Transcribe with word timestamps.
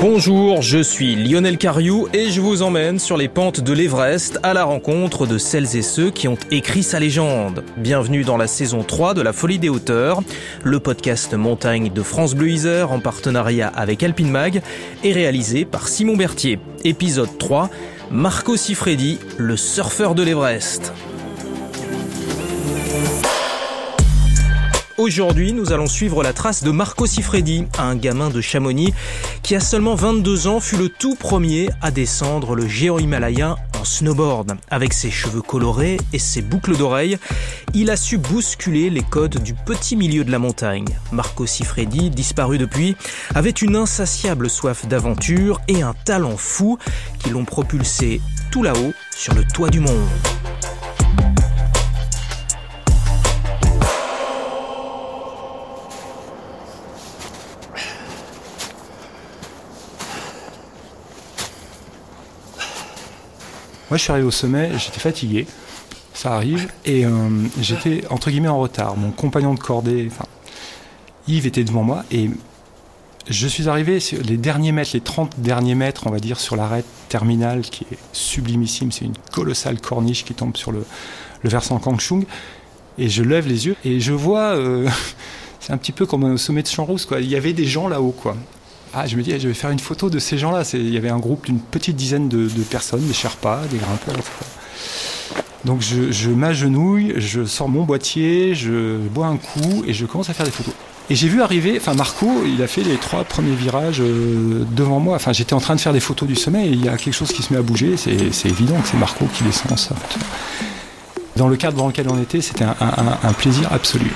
Bonjour, 0.00 0.62
je 0.62 0.78
suis 0.78 1.14
Lionel 1.14 1.58
Cariou 1.58 2.08
et 2.14 2.30
je 2.30 2.40
vous 2.40 2.62
emmène 2.62 2.98
sur 2.98 3.18
les 3.18 3.28
pentes 3.28 3.60
de 3.60 3.72
l'Everest 3.74 4.38
à 4.42 4.54
la 4.54 4.64
rencontre 4.64 5.26
de 5.26 5.36
celles 5.36 5.76
et 5.76 5.82
ceux 5.82 6.10
qui 6.10 6.26
ont 6.26 6.38
écrit 6.50 6.82
sa 6.82 6.98
légende. 6.98 7.62
Bienvenue 7.76 8.24
dans 8.24 8.38
la 8.38 8.46
saison 8.46 8.82
3 8.82 9.12
de 9.12 9.20
La 9.20 9.34
Folie 9.34 9.58
des 9.58 9.68
Hauteurs, 9.68 10.22
le 10.64 10.80
podcast 10.80 11.34
montagne 11.34 11.92
de 11.92 12.02
France 12.02 12.34
Bleu 12.34 12.48
Isère 12.48 12.92
en 12.92 13.00
partenariat 13.00 13.68
avec 13.68 14.02
Alpine 14.02 14.30
Mag 14.30 14.62
et 15.04 15.12
réalisé 15.12 15.66
par 15.66 15.86
Simon 15.86 16.16
Berthier. 16.16 16.58
Épisode 16.82 17.36
3, 17.36 17.68
Marco 18.10 18.56
Sifredi, 18.56 19.18
le 19.36 19.58
surfeur 19.58 20.14
de 20.14 20.22
l'Everest. 20.22 20.94
Aujourd'hui, 25.00 25.54
nous 25.54 25.72
allons 25.72 25.86
suivre 25.86 26.22
la 26.22 26.34
trace 26.34 26.62
de 26.62 26.70
Marco 26.70 27.06
Sifredi, 27.06 27.64
un 27.78 27.96
gamin 27.96 28.28
de 28.28 28.42
Chamonix 28.42 28.92
qui 29.42 29.56
à 29.56 29.60
seulement 29.60 29.94
22 29.94 30.46
ans 30.46 30.60
fut 30.60 30.76
le 30.76 30.90
tout 30.90 31.14
premier 31.14 31.70
à 31.80 31.90
descendre 31.90 32.54
le 32.54 32.68
géant 32.68 32.98
himalayen 32.98 33.56
en 33.80 33.84
snowboard. 33.86 34.58
Avec 34.70 34.92
ses 34.92 35.10
cheveux 35.10 35.40
colorés 35.40 35.96
et 36.12 36.18
ses 36.18 36.42
boucles 36.42 36.76
d'oreilles, 36.76 37.16
il 37.72 37.88
a 37.88 37.96
su 37.96 38.18
bousculer 38.18 38.90
les 38.90 39.00
codes 39.00 39.42
du 39.42 39.54
petit 39.54 39.96
milieu 39.96 40.22
de 40.22 40.30
la 40.30 40.38
montagne. 40.38 40.88
Marco 41.12 41.46
Sifredi, 41.46 42.10
disparu 42.10 42.58
depuis, 42.58 42.94
avait 43.34 43.48
une 43.48 43.76
insatiable 43.76 44.50
soif 44.50 44.86
d'aventure 44.86 45.62
et 45.66 45.80
un 45.80 45.94
talent 46.04 46.36
fou 46.36 46.76
qui 47.24 47.30
l'ont 47.30 47.46
propulsé 47.46 48.20
tout 48.50 48.62
là-haut 48.62 48.92
sur 49.16 49.32
le 49.32 49.44
toit 49.44 49.70
du 49.70 49.80
monde. 49.80 50.08
Moi, 63.90 63.96
je 63.96 64.04
suis 64.04 64.12
arrivé 64.12 64.26
au 64.26 64.30
sommet, 64.30 64.70
j'étais 64.78 65.00
fatigué, 65.00 65.48
ça 66.14 66.34
arrive, 66.34 66.70
et 66.84 67.04
euh, 67.04 67.10
j'étais 67.60 68.04
entre 68.08 68.30
guillemets 68.30 68.46
en 68.46 68.60
retard. 68.60 68.96
Mon 68.96 69.10
compagnon 69.10 69.52
de 69.52 69.58
cordée, 69.58 70.08
Yves 71.26 71.48
était 71.48 71.64
devant 71.64 71.82
moi, 71.82 72.04
et 72.12 72.30
je 73.28 73.48
suis 73.48 73.68
arrivé 73.68 73.98
sur 73.98 74.22
les 74.22 74.36
derniers 74.36 74.70
mètres, 74.70 74.90
les 74.94 75.00
30 75.00 75.40
derniers 75.40 75.74
mètres, 75.74 76.06
on 76.06 76.10
va 76.10 76.20
dire, 76.20 76.38
sur 76.38 76.54
l'arête 76.54 76.86
terminale 77.08 77.62
qui 77.62 77.84
est 77.90 77.98
sublimissime. 78.12 78.92
C'est 78.92 79.06
une 79.06 79.16
colossale 79.32 79.80
corniche 79.80 80.24
qui 80.24 80.34
tombe 80.34 80.56
sur 80.56 80.70
le, 80.70 80.84
versant 81.42 81.78
Kangchung. 81.80 82.24
Et 82.96 83.08
je 83.08 83.24
lève 83.24 83.48
les 83.48 83.66
yeux 83.66 83.76
et 83.84 83.98
je 83.98 84.12
vois, 84.12 84.54
euh, 84.54 84.88
c'est 85.60 85.72
un 85.72 85.78
petit 85.78 85.92
peu 85.92 86.06
comme 86.06 86.24
au 86.24 86.36
sommet 86.36 86.62
de 86.62 86.68
Champs-Rousse, 86.68 87.06
quoi. 87.06 87.20
Il 87.20 87.28
y 87.28 87.34
avait 87.34 87.54
des 87.54 87.66
gens 87.66 87.88
là-haut, 87.88 88.12
quoi. 88.12 88.36
Ah, 88.92 89.06
je 89.06 89.16
me 89.16 89.22
dis, 89.22 89.38
je 89.38 89.46
vais 89.46 89.54
faire 89.54 89.70
une 89.70 89.78
photo 89.78 90.10
de 90.10 90.18
ces 90.18 90.36
gens-là. 90.36 90.62
Il 90.74 90.90
y 90.90 90.96
avait 90.96 91.10
un 91.10 91.18
groupe 91.18 91.46
d'une 91.46 91.60
petite 91.60 91.96
dizaine 91.96 92.28
de, 92.28 92.48
personnes, 92.70 93.06
des 93.06 93.12
Sherpas, 93.12 93.62
des 93.70 93.78
grimpeurs. 93.78 94.24
Donc 95.64 95.82
je, 95.82 96.10
je 96.10 96.30
m'agenouille, 96.30 97.12
je 97.16 97.44
sors 97.44 97.68
mon 97.68 97.84
boîtier, 97.84 98.54
je 98.54 98.96
bois 99.08 99.26
un 99.26 99.36
coup 99.36 99.84
et 99.86 99.92
je 99.92 100.06
commence 100.06 100.30
à 100.30 100.34
faire 100.34 100.46
des 100.46 100.52
photos. 100.52 100.74
Et 101.10 101.16
j'ai 101.16 101.28
vu 101.28 101.42
arriver, 101.42 101.76
enfin 101.76 101.94
Marco, 101.94 102.28
il 102.46 102.62
a 102.62 102.68
fait 102.68 102.82
les 102.82 102.96
trois 102.96 103.24
premiers 103.24 103.54
virages 103.54 104.00
euh, 104.00 104.64
devant 104.70 105.00
moi. 105.00 105.16
Enfin, 105.16 105.32
j'étais 105.32 105.54
en 105.54 105.60
train 105.60 105.74
de 105.74 105.80
faire 105.80 105.92
des 105.92 106.00
photos 106.00 106.28
du 106.28 106.36
sommet 106.36 106.66
et 106.66 106.70
il 106.70 106.84
y 106.84 106.88
a 106.88 106.96
quelque 106.96 107.14
chose 107.14 107.32
qui 107.32 107.42
se 107.42 107.52
met 107.52 107.58
à 107.58 107.62
bouger. 107.62 107.96
C'est 107.96 108.48
évident 108.48 108.80
que 108.80 108.88
c'est 108.88 108.96
Marco 108.96 109.26
qui 109.34 109.42
descend 109.42 109.76
ça. 109.78 109.94
Dans 111.36 111.48
le 111.48 111.56
cadre 111.56 111.76
dans 111.76 111.88
lequel 111.88 112.06
on 112.08 112.20
était, 112.20 112.40
c'était 112.40 112.64
un 112.64 113.32
plaisir 113.32 113.72
absolu. 113.72 114.12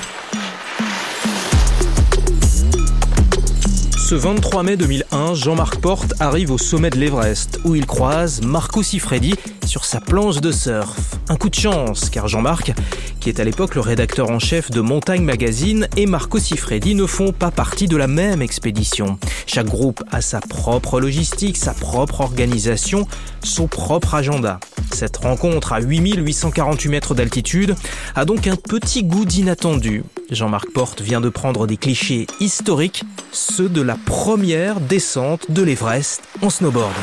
Ce 4.06 4.14
23 4.14 4.64
mai 4.64 4.76
2001, 4.76 5.32
Jean-Marc 5.32 5.80
Porte 5.80 6.12
arrive 6.20 6.50
au 6.50 6.58
sommet 6.58 6.90
de 6.90 6.98
l'Everest, 6.98 7.58
où 7.64 7.74
il 7.74 7.86
croise 7.86 8.42
Marco 8.42 8.82
Sifredi 8.82 9.34
sur 9.74 9.84
sa 9.84 10.00
planche 10.00 10.40
de 10.40 10.52
surf. 10.52 11.16
Un 11.28 11.34
coup 11.34 11.48
de 11.48 11.54
chance, 11.56 12.08
car 12.08 12.28
Jean-Marc, 12.28 12.72
qui 13.18 13.28
est 13.28 13.40
à 13.40 13.44
l'époque 13.44 13.74
le 13.74 13.80
rédacteur 13.80 14.30
en 14.30 14.38
chef 14.38 14.70
de 14.70 14.80
Montagne 14.80 15.24
Magazine, 15.24 15.88
et 15.96 16.06
Marco 16.06 16.38
Sifredi 16.38 16.94
ne 16.94 17.06
font 17.06 17.32
pas 17.32 17.50
partie 17.50 17.88
de 17.88 17.96
la 17.96 18.06
même 18.06 18.40
expédition. 18.40 19.18
Chaque 19.48 19.66
groupe 19.66 20.04
a 20.12 20.20
sa 20.20 20.38
propre 20.38 21.00
logistique, 21.00 21.56
sa 21.56 21.74
propre 21.74 22.20
organisation, 22.20 23.08
son 23.42 23.66
propre 23.66 24.14
agenda. 24.14 24.60
Cette 24.92 25.16
rencontre 25.16 25.72
à 25.72 25.80
8848 25.80 26.88
mètres 26.88 27.16
d'altitude 27.16 27.74
a 28.14 28.24
donc 28.24 28.46
un 28.46 28.54
petit 28.54 29.02
goût 29.02 29.24
d'inattendu. 29.24 30.04
Jean-Marc 30.30 30.70
Porte 30.72 31.00
vient 31.00 31.20
de 31.20 31.30
prendre 31.30 31.66
des 31.66 31.78
clichés 31.78 32.28
historiques, 32.38 33.02
ceux 33.32 33.68
de 33.68 33.82
la 33.82 33.96
première 33.96 34.78
descente 34.78 35.50
de 35.50 35.62
l'Everest 35.64 36.22
en 36.42 36.50
snowboard. 36.50 36.94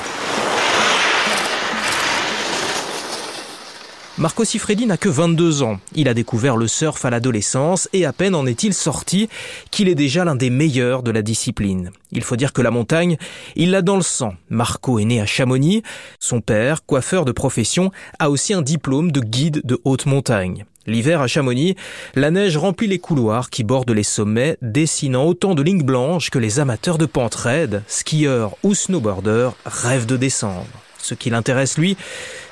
Marco 4.22 4.46
Sifredi 4.46 4.86
n'a 4.86 4.98
que 4.98 5.10
22 5.10 5.64
ans. 5.64 5.80
Il 5.96 6.08
a 6.08 6.14
découvert 6.14 6.56
le 6.56 6.68
surf 6.68 7.04
à 7.06 7.10
l'adolescence 7.10 7.90
et 7.92 8.06
à 8.06 8.14
peine 8.14 8.36
en 8.36 8.46
est-il 8.46 8.72
sorti 8.76 9.30
qu'il 9.72 9.90
est 9.90 9.96
déjà 9.96 10.24
l'un 10.24 10.36
des 10.36 10.52
meilleurs 10.52 11.02
de 11.02 11.10
la 11.10 11.24
discipline. 11.24 11.90
Il 12.12 12.24
faut 12.24 12.36
dire 12.36 12.54
que 12.54 12.62
la 12.62 12.70
montagne, 12.70 13.18
il 13.56 13.72
l'a 13.72 13.82
dans 13.82 13.96
le 13.96 14.04
sang. 14.04 14.36
Marco 14.52 15.00
est 15.00 15.06
né 15.06 15.20
à 15.20 15.26
Chamonix. 15.26 15.82
Son 16.20 16.40
père, 16.40 16.86
coiffeur 16.86 17.26
de 17.26 17.32
profession, 17.32 17.92
a 18.20 18.30
aussi 18.30 18.54
un 18.54 18.62
diplôme 18.62 19.12
de 19.12 19.22
guide 19.22 19.62
de 19.64 19.82
haute 19.86 20.06
montagne. 20.06 20.66
L'hiver 20.86 21.22
à 21.22 21.26
Chamonix, 21.26 21.76
la 22.14 22.30
neige 22.30 22.58
remplit 22.58 22.86
les 22.86 23.00
couloirs 23.00 23.50
qui 23.50 23.64
bordent 23.64 23.90
les 23.90 24.04
sommets, 24.04 24.56
dessinant 24.62 25.26
autant 25.26 25.56
de 25.56 25.64
lignes 25.64 25.82
blanches 25.82 26.30
que 26.30 26.38
les 26.38 26.60
amateurs 26.60 27.00
de 27.00 27.08
pente 27.08 27.34
raide, 27.34 27.82
skieurs 27.88 28.56
ou 28.62 28.76
snowboarders 28.76 29.56
rêvent 29.66 30.06
de 30.06 30.18
descendre. 30.18 30.68
Ce 31.02 31.14
qui 31.14 31.30
l'intéresse, 31.30 31.78
lui, 31.78 31.98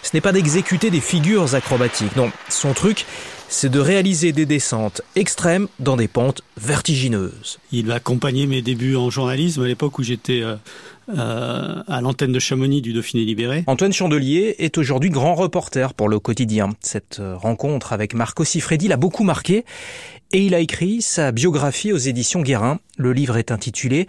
ce 0.04 0.12
n'est 0.14 0.22
pas 0.22 0.32
d'exécuter 0.32 0.90
des 0.90 1.02
figures 1.02 1.56
acrobatiques. 1.56 2.16
Non, 2.16 2.32
son 2.50 2.74
truc, 2.74 3.06
c'est 3.50 3.70
de 3.70 3.80
réaliser 3.80 4.32
des 4.32 4.46
descentes 4.46 5.02
extrêmes 5.16 5.68
dans 5.80 5.98
des 5.98 6.08
pentes 6.08 6.42
vertigineuses. 6.58 7.60
Il 7.72 7.92
a 7.92 7.96
accompagné 7.96 8.46
mes 8.46 8.62
débuts 8.62 8.96
en 8.96 9.10
journalisme 9.10 9.64
à 9.64 9.68
l'époque 9.68 9.98
où 9.98 10.04
j'étais 10.04 10.42
euh, 10.42 10.56
euh, 11.18 11.82
à 11.88 12.02
l'antenne 12.02 12.32
de 12.32 12.40
Chamonix 12.40 12.82
du 12.82 12.94
Dauphiné 12.94 13.26
Libéré. 13.26 13.64
Antoine 13.66 13.92
Chandelier 13.92 14.56
est 14.60 14.78
aujourd'hui 14.78 15.10
grand 15.10 15.34
reporter 15.34 15.96
pour 15.96 16.08
le 16.08 16.20
quotidien. 16.20 16.70
Cette 16.81 17.20
euh, 17.20 17.36
rencontre 17.36 17.92
avec 17.92 18.14
Marco 18.14 18.44
Sifredi 18.46 18.88
l'a 18.88 18.98
beaucoup 18.98 19.24
marqué 19.24 19.66
et 20.31 20.44
il 20.46 20.54
a 20.54 20.60
écrit 20.60 21.02
sa 21.02 21.31
biographie 21.31 21.92
aux 21.92 21.98
éditions 21.98 22.42
Guérin. 22.42 22.80
Le 22.98 23.14
livre 23.14 23.38
est 23.38 23.52
intitulé 23.52 24.08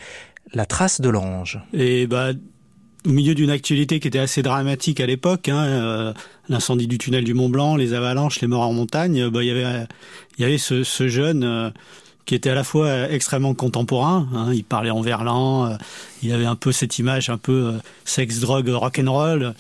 La 0.53 0.67
trace 0.67 1.01
de 1.01 1.09
l'ange. 1.09 1.61
Et 1.73 2.07
bah 2.07 2.33
au 3.07 3.11
milieu 3.11 3.35
d'une 3.35 3.51
actualité 3.51 4.01
qui 4.01 4.09
était 4.09 4.19
assez 4.19 4.43
dramatique 4.43 5.01
à 5.01 5.07
l'époque, 5.07 5.49
hein, 5.49 5.65
euh, 5.65 6.13
l'incendie 6.49 6.87
du 6.87 6.99
tunnel 6.99 7.25
du 7.25 7.35
Mont 7.35 7.49
Blanc, 7.49 7.77
les 7.77 7.95
avalanches, 7.95 8.41
les 8.41 8.49
morts 8.49 8.67
en 8.67 8.73
montagne, 8.73 9.29
bah, 9.29 9.43
il 9.43 9.49
y 9.49 9.51
avait, 9.51 9.87
il 10.39 10.43
y 10.43 10.45
avait 10.45 10.59
ce, 10.59 10.85
ce 10.85 11.09
jeune 11.09 11.43
euh, 11.45 11.71
qui 12.27 12.35
était 12.35 12.51
à 12.51 12.55
la 12.55 12.65
fois 12.65 13.11
extrêmement 13.11 13.55
contemporain. 13.55 14.29
Hein, 14.35 14.53
il 14.53 14.65
parlait 14.65 14.91
en 14.91 15.01
verlan, 15.01 15.67
euh, 15.67 15.77
il 16.23 16.33
avait 16.33 16.45
un 16.45 16.57
peu 16.57 16.73
cette 16.73 16.99
image 16.99 17.31
un 17.31 17.39
peu 17.39 17.73
sex, 18.05 18.41
drogue, 18.41 18.69
rock 18.69 19.01
and 19.03 19.11
roll, 19.11 19.55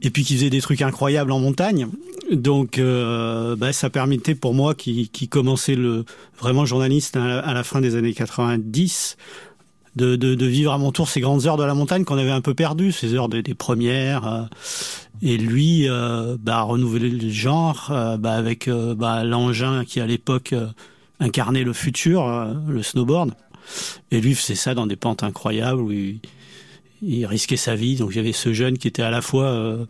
et 0.00 0.08
puis 0.10 0.24
qui 0.24 0.34
faisait 0.36 0.50
des 0.50 0.62
trucs 0.62 0.80
incroyables 0.80 1.32
en 1.32 1.40
montagne. 1.40 1.88
Donc, 2.32 2.78
bah, 2.78 3.72
ça 3.72 3.88
permettait 3.88 4.34
pour 4.34 4.52
moi, 4.52 4.74
qui, 4.74 5.08
qui 5.08 5.28
commençait 5.28 5.76
le 5.76 6.04
vraiment 6.38 6.66
journaliste 6.66 7.16
à 7.16 7.54
la 7.54 7.64
fin 7.64 7.80
des 7.80 7.96
années 7.96 8.12
90 8.12 9.16
de, 9.98 10.46
vivre 10.46 10.72
à 10.72 10.78
mon 10.78 10.92
tour 10.92 11.08
ces 11.08 11.20
grandes 11.20 11.46
heures 11.46 11.56
de 11.56 11.64
la 11.64 11.74
montagne 11.74 12.04
qu'on 12.04 12.18
avait 12.18 12.30
un 12.30 12.40
peu 12.40 12.54
perdues, 12.54 12.92
ces 12.92 13.14
heures 13.14 13.28
des, 13.28 13.42
premières. 13.54 14.26
Euh, 14.26 14.42
et 15.20 15.36
lui, 15.36 15.88
euh, 15.88 16.36
bah, 16.40 16.62
renouveler 16.62 17.10
le 17.10 17.28
genre 17.28 17.88
euh, 17.90 18.16
bah, 18.16 18.34
avec 18.34 18.68
bah, 18.68 19.24
l'engin 19.24 19.84
qui 19.84 20.00
à 20.00 20.06
l'époque 20.06 20.54
incarnait 21.20 21.64
le 21.64 21.72
futur, 21.72 22.26
le 22.68 22.82
snowboard. 22.82 23.34
Et 24.10 24.20
lui 24.20 24.34
faisait 24.34 24.54
ça 24.54 24.74
dans 24.74 24.86
des 24.86 24.96
pentes 24.96 25.22
incroyables 25.22 25.80
où 25.80 25.92
il, 25.92 27.26
risquait 27.26 27.56
sa 27.56 27.74
vie. 27.74 27.96
Donc 27.96 28.10
j'avais 28.10 28.32
ce 28.32 28.52
jeune 28.52 28.78
qui 28.78 28.88
était 28.88 29.02
à 29.02 29.10
la 29.10 29.20
fois 29.20 29.86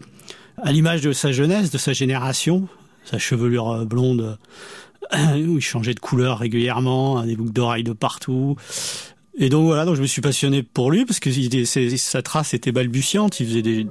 à 0.61 0.73
l'image 0.73 1.03
de 1.03 1.13
sa 1.13 1.31
jeunesse, 1.31 1.71
de 1.71 1.79
sa 1.79 1.93
génération, 1.93 2.67
sa 3.05 3.19
chevelure 3.19 3.87
blonde 3.87 4.39
où 5.13 5.57
il 5.57 5.61
changeait 5.61 5.95
de 5.95 6.01
couleur 6.01 6.39
régulièrement, 6.39 7.23
des 7.25 7.37
boucles 7.37 7.53
d'oreilles 7.53 7.85
de 7.85 7.93
partout, 7.93 8.57
et 9.41 9.49
donc 9.51 9.67
voilà, 9.67 9.85
donc 9.85 9.95
je 9.95 10.03
me 10.03 10.07
suis 10.07 10.21
passionné 10.21 10.65
pour 10.65 10.91
lui 10.91 11.05
parce 11.05 11.21
que 11.21 11.31
sa 11.97 12.23
trace 12.23 12.55
était 12.55 12.73
balbutiante. 12.73 13.39
Il 13.39 13.47
faisait 13.47 13.87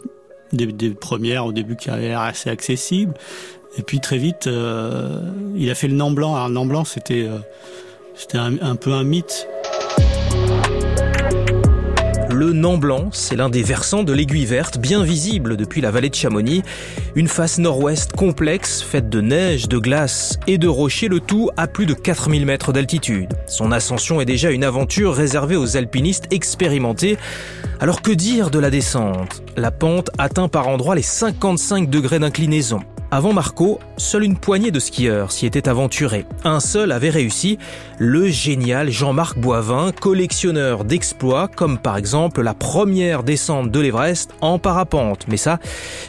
des, 0.52 0.90
premières 0.90 1.46
au 1.46 1.54
début 1.54 1.78
qui 1.78 1.90
avaient 1.90 2.10
l'air 2.10 2.20
assez 2.20 2.50
accessibles. 2.50 3.14
Et 3.78 3.82
puis 3.82 4.02
très 4.02 4.18
vite, 4.18 4.48
euh, 4.48 5.22
il 5.56 5.70
a 5.70 5.76
fait 5.76 5.88
le 5.88 5.94
Nant 5.94 6.12
Blanc. 6.12 6.36
Alors 6.36 6.50
le 6.50 6.54
Nant 6.54 6.66
Blanc, 6.66 6.84
c'était 6.84 7.28
euh, 7.28 7.38
un, 8.34 8.76
peu 8.76 8.92
un 8.92 9.04
mythe. 9.06 9.48
Le 12.30 12.52
Nant 12.52 12.78
Blanc, 12.78 13.10
c'est 13.14 13.38
l'un 13.38 13.50
des 13.50 13.64
versants 13.64 14.04
de 14.04 14.12
l'aiguille 14.12 14.46
verte, 14.46 14.80
bien 14.80 15.02
visible 15.02 15.56
depuis 15.56 15.80
la 15.80 15.92
vallée 15.92 16.10
de 16.10 16.16
Chamonix. 16.16 16.62
Une 17.18 17.28
face 17.28 17.58
nord-ouest 17.58 18.12
complexe, 18.12 18.84
faite 18.84 19.10
de 19.10 19.22
neige, 19.22 19.68
de 19.68 19.80
glace 19.80 20.38
et 20.46 20.60
de 20.60 20.68
rochers, 20.68 21.08
le 21.08 21.20
tout 21.20 21.50
à 21.58 21.66
plus 21.66 21.88
de 21.88 21.96
4000 21.96 22.46
mètres 22.46 22.72
d'altitude. 22.72 23.34
Son 23.48 23.72
ascension 23.72 24.22
est 24.22 24.26
déjà 24.26 24.52
une 24.52 24.64
aventure 24.64 25.16
réservée 25.16 25.56
aux 25.56 25.78
alpinistes 25.78 26.32
expérimentés. 26.32 27.18
Alors 27.80 28.04
que 28.04 28.12
dire 28.12 28.52
de 28.52 28.60
la 28.60 28.70
descente? 28.70 29.42
La 29.56 29.72
pente 29.72 30.12
atteint 30.20 30.48
par 30.48 30.68
endroits 30.68 30.94
les 30.94 31.02
55 31.02 31.90
degrés 31.90 32.20
d'inclinaison. 32.20 32.82
Avant 33.10 33.32
Marco, 33.32 33.80
seule 33.96 34.26
une 34.26 34.38
poignée 34.38 34.70
de 34.70 34.82
skieurs 34.82 35.32
s'y 35.32 35.46
étaient 35.46 35.70
aventurés. 35.70 36.26
Un 36.44 36.60
seul 36.60 36.92
avait 36.92 37.10
réussi, 37.10 37.58
le 38.00 38.28
génial 38.28 38.90
Jean-Marc 38.90 39.40
Boivin, 39.40 39.94
collectionneur 39.94 40.84
d'exploits, 40.84 41.48
comme 41.48 41.78
par 41.78 41.96
exemple 41.96 42.42
la 42.42 42.54
première 42.54 43.24
descente 43.24 43.72
de 43.72 43.80
l'Everest 43.80 44.32
en 44.42 44.60
parapente. 44.60 45.26
Mais 45.30 45.38
ça, 45.38 45.60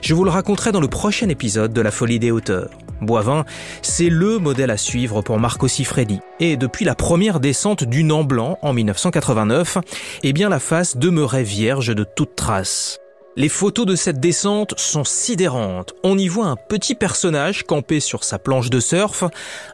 je 0.02 0.12
vous 0.12 0.24
le 0.24 0.30
raconterai 0.30 0.72
dans 0.72 0.80
le 0.80 0.88
prochain 0.88 1.28
épisode 1.28 1.72
de 1.72 1.80
La 1.80 1.92
Folie 1.92 2.18
des 2.18 2.32
hauteurs. 2.32 2.70
Boivin, 3.00 3.44
c'est 3.80 4.10
le 4.10 4.38
modèle 4.38 4.72
à 4.72 4.76
suivre 4.76 5.22
pour 5.22 5.38
Marco 5.38 5.68
Siffredi. 5.68 6.18
Et 6.40 6.56
depuis 6.56 6.84
la 6.84 6.96
première 6.96 7.38
descente 7.38 7.84
du 7.84 8.02
Nant 8.02 8.24
Blanc 8.24 8.58
en 8.60 8.72
1989, 8.72 9.78
eh 10.24 10.32
bien 10.32 10.48
la 10.48 10.58
face 10.58 10.96
demeurait 10.96 11.44
vierge 11.44 11.94
de 11.94 12.02
toute 12.02 12.34
trace. 12.34 12.98
Les 13.38 13.48
photos 13.48 13.86
de 13.86 13.94
cette 13.94 14.18
descente 14.18 14.74
sont 14.76 15.04
sidérantes. 15.04 15.94
On 16.02 16.18
y 16.18 16.26
voit 16.26 16.46
un 16.46 16.56
petit 16.56 16.96
personnage 16.96 17.62
campé 17.62 18.00
sur 18.00 18.24
sa 18.24 18.40
planche 18.40 18.68
de 18.68 18.80
surf, 18.80 19.22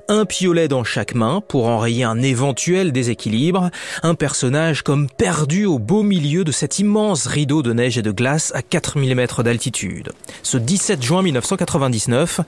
un 0.07 0.27
piolet 0.27 0.69
dans 0.69 0.85
chaque 0.85 1.15
main 1.15 1.41
pour 1.41 1.67
enrayer 1.67 2.05
un 2.05 2.21
éventuel 2.21 2.93
déséquilibre, 2.93 3.71
un 4.03 4.15
personnage 4.15 4.83
comme 4.83 5.09
perdu 5.09 5.65
au 5.65 5.79
beau 5.79 6.03
milieu 6.03 6.45
de 6.45 6.53
cet 6.53 6.79
immense 6.79 7.27
rideau 7.27 7.63
de 7.63 7.73
neige 7.73 7.97
et 7.97 8.03
de 8.03 8.11
glace 8.11 8.53
à 8.55 8.61
4 8.61 8.99
mm 8.99 9.43
d'altitude. 9.43 10.13
Ce 10.43 10.59
17 10.59 11.03
juin 11.03 11.23
1999, 11.23 12.41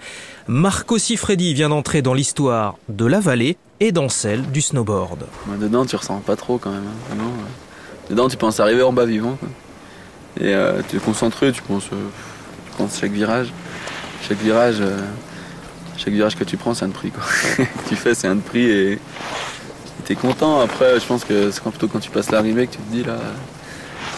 Marco 0.49 0.99
Siffredi 0.99 1.55
vient 1.55 1.71
d'entrer 1.71 2.03
dans 2.03 2.13
l'histoire 2.13 2.77
de 2.91 3.07
la 3.07 3.21
vallée 3.21 3.57
et 3.81 3.91
dans 3.91 4.11
celle 4.11 4.43
du 4.51 4.61
snowboard. 4.61 5.25
dedans, 5.59 5.87
tu 5.87 5.97
ressens 5.97 6.21
pas 6.21 6.37
trop 6.37 6.59
quand 6.59 6.73
même. 6.73 6.85
Hein, 7.11 7.17
dedans, 8.11 8.29
tu 8.29 8.37
penses 8.37 8.61
arriver 8.61 8.83
en 8.83 8.93
bas 8.93 9.07
vivant. 9.07 9.39
Et 10.41 10.55
euh, 10.55 10.83
tu 10.89 10.97
es 10.97 10.99
concentré, 10.99 11.53
tu 11.53 11.63
penses, 11.63 11.89
euh, 11.93 12.09
tu 12.67 12.77
penses 12.77 12.99
chaque 13.01 13.13
virage. 13.13 13.53
Chaque 14.29 14.39
virage, 14.39 14.77
euh, 14.81 14.99
chaque 15.97 16.13
virage 16.13 16.37
que 16.37 16.45
tu 16.45 16.57
prends, 16.57 16.75
c'est 16.75 16.85
un 16.85 16.91
prix. 16.91 17.11
Quoi. 17.11 17.25
tu 17.89 17.97
fais, 17.97 18.15
c'est 18.15 18.29
un 18.29 18.37
prix 18.37 18.65
et 18.65 18.99
tu 20.05 20.13
es 20.13 20.17
content. 20.17 20.61
Après, 20.61 21.01
je 21.01 21.07
pense 21.07 21.25
que 21.25 21.51
c'est 21.51 21.63
plutôt 21.63 21.89
quand 21.89 22.01
tu 22.01 22.11
passes 22.11 22.31
l'arrivée 22.31 22.67
que 22.67 22.73
tu 22.73 22.79
te 22.79 22.93
dis 22.93 23.05
là, 23.05 23.19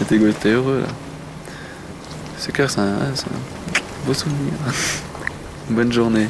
t'es 0.08 0.48
heureux. 0.48 0.84
C'est 2.36 2.52
clair, 2.52 2.70
c'est 2.70 2.80
un, 2.80 2.84
un 2.84 4.06
beau 4.06 4.14
souvenir. 4.14 4.52
bonne 5.70 5.92
journée. 5.92 6.28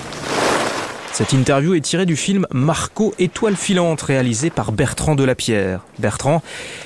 Cette 1.19 1.33
interview 1.33 1.75
est 1.75 1.81
tirée 1.81 2.07
du 2.07 2.15
film 2.15 2.47
Marco 2.53 3.13
Étoile 3.19 3.57
filante 3.57 4.03
réalisé 4.03 4.51
par 4.51 4.71
Bertrand 4.71 5.17
Delapierre. 5.17 5.81
Bertrand, 5.99 6.45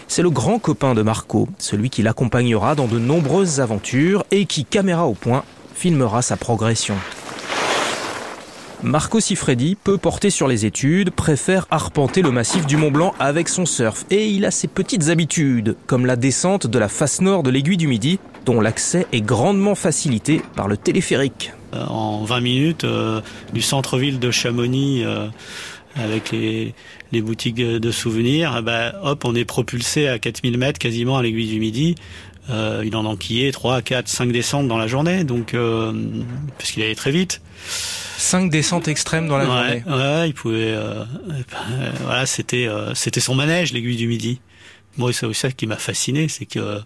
c'est 0.08 0.22
le 0.22 0.30
grand 0.30 0.58
copain 0.58 0.94
de 0.94 1.02
Marco, 1.02 1.50
celui 1.58 1.90
qui 1.90 2.02
l'accompagnera 2.02 2.74
dans 2.74 2.86
de 2.86 2.98
nombreuses 2.98 3.60
aventures 3.60 4.24
et 4.30 4.46
qui, 4.46 4.64
caméra 4.64 5.06
au 5.06 5.12
point, 5.12 5.44
filmera 5.74 6.22
sa 6.22 6.38
progression. 6.38 6.96
Marco 8.82 9.20
Siffredi 9.20 9.76
peut 9.76 9.98
porter 9.98 10.30
sur 10.30 10.48
les 10.48 10.64
études, 10.64 11.10
préfère 11.10 11.66
arpenter 11.70 12.22
le 12.22 12.30
massif 12.30 12.64
du 12.64 12.78
Mont 12.78 12.90
Blanc 12.90 13.12
avec 13.18 13.50
son 13.50 13.66
surf 13.66 14.06
et 14.10 14.28
il 14.28 14.46
a 14.46 14.50
ses 14.50 14.66
petites 14.66 15.10
habitudes, 15.10 15.76
comme 15.86 16.06
la 16.06 16.16
descente 16.16 16.66
de 16.66 16.78
la 16.78 16.88
face 16.88 17.20
nord 17.20 17.42
de 17.42 17.50
l'aiguille 17.50 17.76
du 17.76 17.86
Midi, 17.86 18.18
dont 18.44 18.60
l'accès 18.60 19.06
est 19.12 19.20
grandement 19.20 19.74
facilité 19.74 20.42
par 20.56 20.68
le 20.68 20.76
téléphérique. 20.76 21.52
Euh, 21.74 21.84
en 21.86 22.24
20 22.24 22.40
minutes 22.40 22.84
euh, 22.84 23.20
du 23.54 23.62
centre-ville 23.62 24.18
de 24.18 24.30
Chamonix 24.30 25.04
euh, 25.04 25.28
avec 25.96 26.30
les, 26.30 26.74
les, 27.12 27.22
boutiques 27.22 27.56
de 27.56 27.90
souvenirs, 27.90 28.62
bah, 28.62 28.94
hop, 29.02 29.24
on 29.24 29.34
est 29.34 29.44
propulsé 29.44 30.08
à 30.08 30.18
4000 30.18 30.58
mètres 30.58 30.78
quasiment 30.78 31.16
à 31.16 31.22
l'aiguille 31.22 31.48
du 31.48 31.60
Midi. 31.60 31.94
Euh, 32.50 32.82
il 32.84 32.96
en 32.96 33.04
enquillait 33.04 33.52
3, 33.52 33.82
4, 33.82 34.08
5 34.08 34.32
descentes 34.32 34.66
dans 34.68 34.78
la 34.78 34.88
journée, 34.88 35.22
donc 35.22 35.54
euh, 35.54 35.92
parce 36.58 36.72
qu'il 36.72 36.82
allait 36.82 36.96
très 36.96 37.12
vite. 37.12 37.40
5 38.18 38.50
descentes 38.50 38.88
extrêmes 38.88 39.28
dans 39.28 39.38
la 39.38 39.44
journée. 39.44 39.82
Ouais, 39.86 40.28
il 40.28 40.34
pouvait. 40.34 40.72
Euh, 40.72 41.04
voilà, 42.02 42.26
c'était 42.26 42.68
c'était 42.94 43.20
son 43.20 43.34
manège, 43.34 43.72
l'aiguille 43.72 43.96
du 43.96 44.08
Midi. 44.08 44.40
Moi, 44.96 45.12
c'est 45.12 45.24
aussi 45.24 45.40
ça 45.40 45.50
qui 45.50 45.66
m'a 45.66 45.76
fasciné, 45.76 46.28
c'est 46.28 46.44
que 46.44 46.80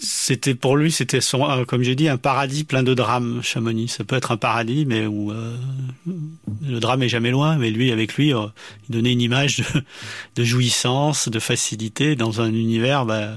c'était 0.00 0.54
pour 0.54 0.76
lui, 0.76 0.90
c'était 0.90 1.20
son, 1.20 1.48
euh, 1.48 1.64
comme 1.64 1.82
j'ai 1.82 1.94
dit, 1.94 2.08
un 2.08 2.16
paradis 2.16 2.64
plein 2.64 2.82
de 2.82 2.94
drames. 2.94 3.40
Chamonix, 3.42 3.88
ça 3.88 4.02
peut 4.02 4.16
être 4.16 4.32
un 4.32 4.38
paradis, 4.38 4.86
mais 4.86 5.06
où 5.06 5.30
euh, 5.30 5.56
le 6.66 6.80
drame 6.80 7.02
est 7.02 7.08
jamais 7.08 7.30
loin. 7.30 7.56
Mais 7.56 7.70
lui, 7.70 7.92
avec 7.92 8.14
lui, 8.14 8.32
euh, 8.32 8.46
il 8.88 8.94
donnait 8.94 9.12
une 9.12 9.20
image 9.20 9.58
de, 9.58 9.82
de, 10.36 10.44
jouissance, 10.44 11.28
de 11.28 11.38
facilité 11.38 12.16
dans 12.16 12.40
un 12.40 12.48
univers 12.48 13.04
bah, 13.04 13.36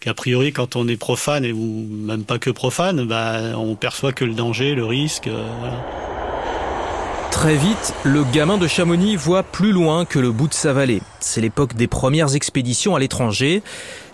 qu'a 0.00 0.12
priori, 0.12 0.52
quand 0.52 0.76
on 0.76 0.86
est 0.86 0.98
profane 0.98 1.50
ou 1.50 1.86
même 1.90 2.24
pas 2.24 2.38
que 2.38 2.50
profane, 2.50 3.06
bah, 3.06 3.56
on 3.56 3.74
perçoit 3.74 4.12
que 4.12 4.26
le 4.26 4.34
danger, 4.34 4.74
le 4.74 4.84
risque. 4.84 5.28
Voilà. 5.28 6.25
Très 7.36 7.56
vite, 7.56 7.92
le 8.02 8.24
gamin 8.24 8.56
de 8.56 8.66
Chamonix 8.66 9.14
voit 9.14 9.42
plus 9.42 9.70
loin 9.70 10.06
que 10.06 10.18
le 10.18 10.32
bout 10.32 10.48
de 10.48 10.54
sa 10.54 10.72
vallée. 10.72 11.02
C'est 11.20 11.42
l'époque 11.42 11.74
des 11.74 11.86
premières 11.86 12.34
expéditions 12.34 12.96
à 12.96 12.98
l'étranger. 12.98 13.62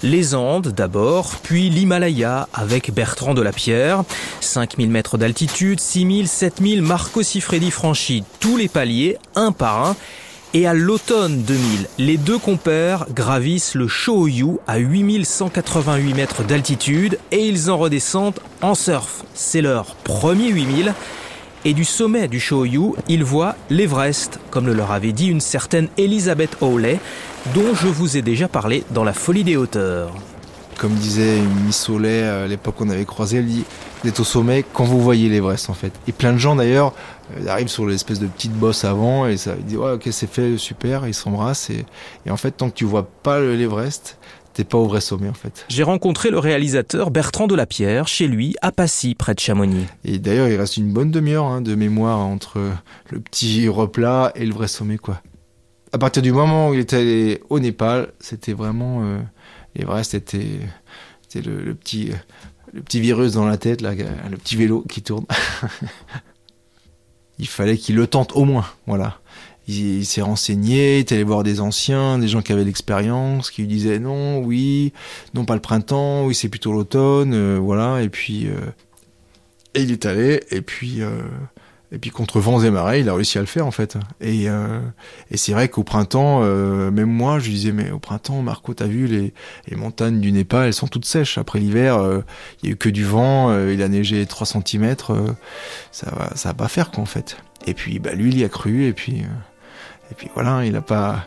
Les 0.03 0.35
Andes 0.35 0.75
d'abord, 0.77 1.37
puis 1.41 1.71
l'Himalaya 1.71 2.49
avec 2.53 2.93
Bertrand 2.93 3.33
de 3.33 3.41
la 3.41 3.53
Pierre. 3.53 4.03
5000 4.41 4.91
mètres 4.91 5.19
d'altitude, 5.19 5.79
6000, 5.79 6.27
7000, 6.27 6.83
Marco 6.83 7.23
Siffredi 7.23 7.71
franchit 7.71 8.25
tous 8.41 8.57
les 8.57 8.67
paliers, 8.67 9.19
un 9.37 9.53
par 9.53 9.87
un. 9.87 9.97
Et 10.53 10.67
à 10.67 10.75
l'automne 10.75 11.43
2000, 11.43 11.87
les 11.99 12.17
deux 12.17 12.39
compères 12.39 13.07
gravissent 13.15 13.77
le 13.77 13.87
Shoyu 13.87 14.59
à 14.67 14.79
8188 14.79 16.15
mètres 16.15 16.43
d'altitude 16.43 17.21
et 17.31 17.47
ils 17.47 17.71
en 17.71 17.79
redescendent 17.79 18.41
en 18.63 18.75
surf. 18.75 19.23
C'est 19.33 19.63
leur 19.63 19.95
premier 19.95 20.49
8000 20.49 20.93
et 21.65 21.75
du 21.75 21.85
sommet 21.85 22.29
du 22.29 22.41
Shoyu, 22.41 22.95
ils 23.09 23.25
voient 23.25 23.55
l'Everest, 23.71 24.41
comme 24.51 24.67
le 24.67 24.75
leur 24.75 24.91
avait 24.91 25.13
dit 25.13 25.29
une 25.29 25.41
certaine 25.41 25.89
Elizabeth 25.97 26.57
Hawley, 26.61 26.99
dont 27.55 27.75
je 27.75 27.87
vous 27.87 28.17
ai 28.17 28.23
déjà 28.23 28.49
parlé 28.49 28.85
dans 28.91 29.05
La 29.05 29.13
folie 29.13 29.45
des 29.45 29.57
hauteurs. 29.57 30.13
Comme 30.79 30.95
disait 30.95 31.39
Miss 31.65 31.77
Soleil 31.77 32.25
à 32.25 32.47
l'époque 32.47 32.77
qu'on 32.77 32.91
avait 32.91 33.05
croisé, 33.05 33.39
elle 33.39 33.47
dit 33.47 33.65
Vous 34.03 34.09
êtes 34.09 34.19
au 34.19 34.25
sommet 34.25 34.65
quand 34.73 34.85
vous 34.85 35.01
voyez 35.01 35.29
l'Everest 35.29 35.71
en 35.71 35.75
fait. 35.75 35.93
Et 36.09 36.13
plein 36.13 36.33
de 36.33 36.39
gens 36.39 36.57
d'ailleurs 36.57 36.93
euh, 37.37 37.47
arrivent 37.47 37.69
sur 37.69 37.87
l'espèce 37.87 38.19
de 38.19 38.27
petite 38.27 38.53
bosse 38.53 38.85
avant 38.85 39.27
et 39.27 39.37
ça 39.37 39.55
dit 39.55 39.77
ouais 39.77 39.93
ok 39.93 40.09
c'est 40.11 40.29
fait 40.29 40.57
super, 40.57 41.07
ils 41.07 41.15
s'embrassent 41.15 41.71
et, 41.71 41.85
et 42.27 42.31
en 42.31 42.37
fait 42.37 42.51
tant 42.53 42.71
que 42.71 42.75
tu 42.75 42.85
vois 42.85 43.07
pas 43.23 43.39
l'Everest, 43.39 44.17
t'es 44.55 44.65
pas 44.65 44.79
au 44.79 44.87
vrai 44.87 45.01
sommet 45.01 45.29
en 45.29 45.35
fait. 45.35 45.65
J'ai 45.69 45.83
rencontré 45.83 46.31
le 46.31 46.39
réalisateur 46.39 47.11
Bertrand 47.11 47.47
Delapierre 47.47 48.09
chez 48.09 48.27
lui 48.27 48.55
à 48.63 48.73
Passy 48.73 49.15
près 49.15 49.35
de 49.35 49.41
Chamonix. 49.41 49.87
Et 50.05 50.19
d'ailleurs 50.19 50.49
il 50.49 50.57
reste 50.57 50.77
une 50.77 50.93
bonne 50.93 51.11
demi-heure 51.11 51.47
hein, 51.47 51.61
de 51.61 51.75
mémoire 51.75 52.19
entre 52.19 52.61
le 53.11 53.21
petit 53.21 53.69
replat 53.69 54.33
et 54.35 54.47
le 54.47 54.55
vrai 54.55 54.69
sommet 54.69 54.99
quoi. 54.99 55.21
À 55.93 55.99
partir 55.99 56.23
du 56.23 56.33
moment 56.33 56.71
où 56.71 56.75
il 56.75 56.81
était 56.81 56.97
allé 56.97 57.43
au 57.51 57.61
Népal, 57.61 58.13
c'était 58.19 58.55
vraiment 58.55 59.03
euh, 59.03 59.19
l'Everest 59.75 60.15
était, 60.15 60.61
c'était 61.29 61.47
le, 61.47 61.63
le, 61.63 61.75
petit 61.75 62.13
le 62.73 62.83
petit 62.83 63.01
virus 63.01 63.33
dans 63.33 63.47
la 63.47 63.59
tête 63.59 63.83
là, 63.83 63.93
le 63.95 64.37
petit 64.37 64.57
vélo 64.57 64.85
qui 64.89 65.03
tourne. 65.03 65.27
il 67.39 67.47
fallait 67.47 67.77
qu'il 67.77 67.97
le 67.97 68.07
tente 68.07 68.33
au 68.35 68.45
moins, 68.45 68.67
voilà 68.87 69.22
il, 69.69 70.05
s'est 70.05 70.23
renseigné, 70.23 70.97
il 70.97 71.01
est 71.01 71.13
allé 71.13 71.25
voir 71.25 71.43
des 71.43 71.61
anciens, 71.61 72.19
des 72.19 72.29
gens 72.29 72.43
qui 72.43 72.53
avaient 72.53 72.65
l'expérience, 72.65 73.51
qui 73.51 73.63
lui 73.63 73.69
disaient 73.69 73.99
non, 73.99 74.41
oui, 74.41 74.93
non 75.35 75.45
pas 75.45 75.55
le 75.55 75.61
printemps, 75.61 76.27
oui 76.27 76.35
c'est 76.35 76.49
plutôt 76.49 76.73
l'automne, 76.73 77.33
euh, 77.35 77.59
voilà, 77.61 78.03
et 78.03 78.09
puis 78.09 78.47
euh, 78.47 78.57
et 79.75 79.83
il 79.83 79.93
est 79.93 80.05
allé, 80.05 80.43
et 80.51 80.63
puis 80.63 81.01
euh, 81.01 81.23
et 81.93 81.99
puis 81.99 82.11
contre 82.11 82.41
vents 82.41 82.63
et 82.63 82.71
marées, 82.71 83.01
il 83.01 83.09
a 83.09 83.15
réussi 83.15 83.39
à 83.39 83.43
le 83.43 83.47
faire 83.47 83.67
en 83.67 83.71
fait. 83.71 83.99
Et, 84.23 84.45
et 84.45 85.37
c'est 85.37 85.53
vrai 85.53 85.69
qu'au 85.69 85.85
printemps, 85.85 86.41
même 86.41 87.11
moi, 87.11 87.39
je 87.39 87.51
disais 87.51 87.71
mais 87.71 87.91
au 87.91 87.99
printemps, 87.99 88.41
Marco, 88.41 88.73
t'as 88.73 88.87
vu 88.87 89.07
les, 89.07 89.35
les 89.69 89.77
montagnes 89.77 90.19
du 90.19 90.33
Népal, 90.33 90.69
elles 90.69 90.73
sont 90.73 90.87
toutes 90.87 91.05
sèches. 91.05 91.37
Après 91.37 91.59
l'hiver, 91.59 92.01
il 92.63 92.67
y 92.67 92.73
a 92.73 92.73
eu 92.73 92.77
que 92.77 92.89
du 92.89 93.05
vent, 93.05 93.55
il 93.67 93.83
a 93.83 93.89
neigé 93.89 94.25
3 94.25 94.47
cm, 94.47 94.97
ça 95.91 96.11
va 96.17 96.31
ça 96.35 96.49
va 96.49 96.55
pas 96.55 96.69
faire 96.69 96.91
quoi 96.91 97.03
en 97.03 97.07
fait. 97.07 97.37
Et 97.67 97.75
puis 97.75 97.99
bah 97.99 98.15
lui, 98.15 98.31
il 98.31 98.39
y 98.39 98.45
a 98.45 98.49
cru, 98.49 98.87
et 98.87 98.95
puis 98.95 99.25
et 100.13 100.15
puis 100.15 100.29
voilà, 100.35 100.63
il 100.63 100.73
n'a 100.73 100.83
pas, 100.83 101.25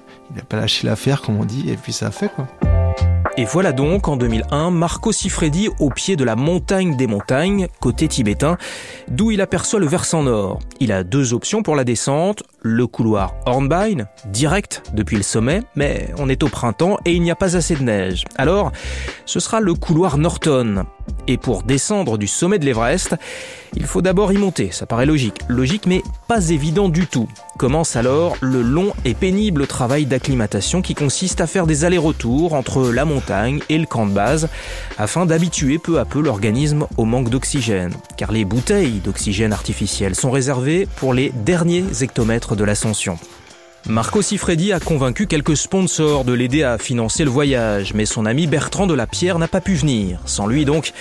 lâché 0.52 0.86
l'affaire, 0.86 1.24
comme 1.24 1.40
on 1.40 1.44
dit, 1.44 1.72
et 1.72 1.76
puis 1.76 1.92
ça 1.92 2.08
a 2.08 2.12
fait 2.12 2.30
quoi. 2.30 2.48
Et 3.36 3.44
voilà 3.44 3.74
donc 3.74 4.08
en 4.08 4.16
2001 4.16 4.70
Marco 4.70 5.12
Siffredi 5.12 5.70
au 5.80 5.90
pied 5.90 6.16
de 6.16 6.24
la 6.24 6.36
montagne 6.36 6.96
des 6.96 7.08
montagnes, 7.08 7.68
côté 7.82 8.08
tibétain, 8.08 8.58
d'où 9.10 9.32
il 9.32 9.42
aperçoit 9.42 9.80
le 9.80 9.88
versant 9.88 10.22
nord. 10.22 10.60
Il 10.80 10.92
a 10.92 11.04
deux 11.04 11.34
options 11.34 11.64
pour 11.64 11.76
la 11.76 11.84
descente, 11.84 12.44
le 12.62 12.86
couloir 12.86 13.34
Hornbein, 13.48 14.06
direct 14.28 14.84
depuis 14.94 15.18
le 15.18 15.24
sommet, 15.24 15.62
mais 15.76 16.14
on 16.20 16.30
est 16.30 16.44
au 16.44 16.48
printemps 16.48 16.98
et 17.06 17.14
il 17.14 17.24
n'y 17.24 17.32
a 17.32 17.36
pas 17.36 17.58
assez 17.58 17.76
de 17.76 17.84
neige. 17.84 18.24
Alors, 18.38 18.72
ce 19.26 19.40
sera 19.40 19.62
le 19.62 19.74
couloir 19.74 20.20
Norton. 20.20 20.86
Et 21.28 21.38
pour 21.38 21.64
descendre 21.64 22.20
du 22.20 22.28
sommet 22.28 22.60
de 22.60 22.66
l'Everest, 22.66 23.16
il 23.76 23.86
faut 23.86 24.04
d'abord 24.04 24.32
y 24.32 24.38
monter, 24.38 24.70
ça 24.72 24.86
paraît 24.86 25.08
logique. 25.08 25.40
Logique 25.50 25.88
mais 25.88 26.04
pas 26.28 26.52
évident 26.52 26.88
du 26.88 27.08
tout. 27.08 27.28
Commence 27.58 27.96
alors 27.96 28.36
le 28.42 28.62
long 28.62 28.92
et 29.06 29.14
pénible 29.14 29.66
travail 29.66 30.06
d'acclimatation 30.06 30.82
qui 30.82 30.94
consiste 30.94 31.40
à 31.40 31.48
faire 31.48 31.68
des 31.68 31.86
allers-retours 31.86 32.54
entre 32.54 32.90
la 32.92 33.06
montagne 33.06 33.62
et 33.70 33.78
le 33.78 33.86
camp 33.86 34.06
de 34.06 34.12
base 34.12 34.50
afin 34.98 35.26
d'habituer 35.26 35.78
peu 35.78 35.98
à 35.98 36.04
peu 36.04 36.20
l'organisme 36.20 36.86
au 36.98 37.06
manque 37.06 37.30
d'oxygène. 37.30 37.94
Car 38.18 38.34
les 38.34 38.44
bouteilles 38.44 39.00
d'oxygène 39.00 39.54
artificiel 39.54 40.16
sont 40.16 40.32
réservées 40.32 40.86
pour 40.98 41.14
les 41.14 41.32
derniers 41.46 41.86
hectomètres 42.02 42.58
de 42.58 42.66
l'ascension. 42.66 43.18
Marco 43.88 44.22
Sifredi 44.22 44.74
a 44.74 44.82
convaincu 44.82 45.26
quelques 45.26 45.56
sponsors 45.56 46.26
de 46.26 46.34
l'aider 46.34 46.64
à 46.64 46.78
financer 46.78 47.24
le 47.24 47.30
voyage, 47.30 47.94
mais 47.94 48.06
son 48.06 48.26
ami 48.26 48.48
Bertrand 48.48 48.88
de 48.88 48.96
la 48.96 49.08
Pierre 49.08 49.40
n'a 49.40 49.48
pas 49.48 49.62
pu 49.62 49.76
venir. 49.76 50.20
Sans 50.26 50.48
lui 50.48 50.66
donc, 50.66 50.92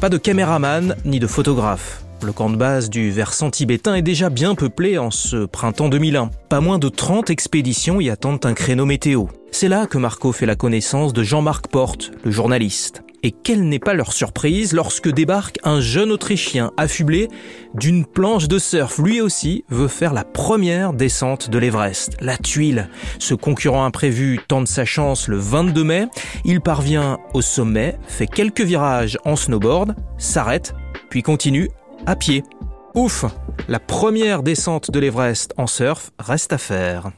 pas 0.00 0.10
de 0.10 0.18
caméraman 0.18 0.94
ni 1.06 1.20
de 1.20 1.26
photographe. 1.26 2.01
Le 2.24 2.32
camp 2.32 2.50
de 2.50 2.56
base 2.56 2.88
du 2.88 3.10
versant 3.10 3.50
tibétain 3.50 3.94
est 3.94 4.02
déjà 4.02 4.30
bien 4.30 4.54
peuplé 4.54 4.96
en 4.96 5.10
ce 5.10 5.44
printemps 5.44 5.88
2001. 5.88 6.30
Pas 6.48 6.60
moins 6.60 6.78
de 6.78 6.88
30 6.88 7.30
expéditions 7.30 8.00
y 8.00 8.10
attendent 8.10 8.46
un 8.46 8.54
créneau 8.54 8.86
météo. 8.86 9.26
C'est 9.50 9.68
là 9.68 9.86
que 9.86 9.98
Marco 9.98 10.30
fait 10.30 10.46
la 10.46 10.54
connaissance 10.54 11.12
de 11.12 11.24
Jean-Marc 11.24 11.66
Porte, 11.66 12.12
le 12.24 12.30
journaliste. 12.30 13.02
Et 13.24 13.32
quelle 13.32 13.68
n'est 13.68 13.80
pas 13.80 13.94
leur 13.94 14.12
surprise 14.12 14.72
lorsque 14.72 15.08
débarque 15.08 15.58
un 15.64 15.80
jeune 15.80 16.12
Autrichien 16.12 16.70
affublé 16.76 17.28
d'une 17.74 18.04
planche 18.04 18.46
de 18.46 18.58
surf. 18.58 18.98
Lui 18.98 19.20
aussi 19.20 19.64
veut 19.68 19.88
faire 19.88 20.12
la 20.12 20.24
première 20.24 20.92
descente 20.92 21.50
de 21.50 21.58
l'Everest. 21.58 22.16
La 22.20 22.36
tuile. 22.36 22.88
Ce 23.18 23.34
concurrent 23.34 23.84
imprévu 23.84 24.38
tente 24.46 24.68
sa 24.68 24.84
chance 24.84 25.26
le 25.26 25.38
22 25.38 25.84
mai. 25.84 26.06
Il 26.44 26.60
parvient 26.60 27.18
au 27.34 27.42
sommet, 27.42 27.98
fait 28.06 28.28
quelques 28.28 28.62
virages 28.62 29.18
en 29.24 29.34
snowboard, 29.34 29.96
s'arrête, 30.18 30.74
puis 31.10 31.22
continue 31.22 31.68
à 32.06 32.16
pied. 32.16 32.42
Ouf 32.94 33.24
La 33.68 33.78
première 33.78 34.42
descente 34.42 34.90
de 34.90 34.98
l'Everest 34.98 35.54
en 35.56 35.66
surf 35.66 36.10
reste 36.18 36.52
à 36.52 36.58
faire. 36.58 37.12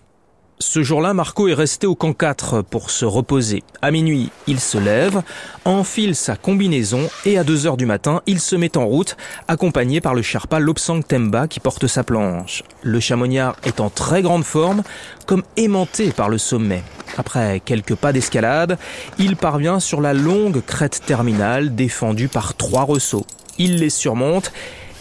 Ce 0.60 0.84
jour-là, 0.84 1.14
Marco 1.14 1.48
est 1.48 1.54
resté 1.54 1.88
au 1.88 1.96
camp 1.96 2.12
4 2.12 2.62
pour 2.62 2.90
se 2.90 3.04
reposer. 3.04 3.64
À 3.82 3.90
minuit, 3.90 4.30
il 4.46 4.60
se 4.60 4.78
lève, 4.78 5.22
enfile 5.64 6.14
sa 6.14 6.36
combinaison 6.36 7.08
et 7.24 7.38
à 7.38 7.44
2 7.44 7.66
heures 7.66 7.76
du 7.76 7.86
matin, 7.86 8.22
il 8.26 8.38
se 8.38 8.54
met 8.54 8.76
en 8.76 8.86
route, 8.86 9.16
accompagné 9.48 10.00
par 10.00 10.14
le 10.14 10.22
Sherpa 10.22 10.60
Lopsang 10.60 11.00
Temba 11.00 11.48
qui 11.48 11.58
porte 11.58 11.88
sa 11.88 12.04
planche. 12.04 12.62
Le 12.82 13.00
chamonniard 13.00 13.56
est 13.64 13.80
en 13.80 13.90
très 13.90 14.22
grande 14.22 14.44
forme, 14.44 14.84
comme 15.26 15.42
aimanté 15.56 16.12
par 16.12 16.28
le 16.28 16.38
sommet. 16.38 16.84
Après 17.18 17.60
quelques 17.64 17.96
pas 17.96 18.12
d'escalade, 18.12 18.78
il 19.18 19.36
parvient 19.36 19.80
sur 19.80 20.00
la 20.00 20.14
longue 20.14 20.62
crête 20.64 21.02
terminale 21.04 21.74
défendue 21.74 22.28
par 22.28 22.54
trois 22.54 22.84
ressauts. 22.84 23.26
Il 23.58 23.78
les 23.78 23.90
surmonte 23.90 24.52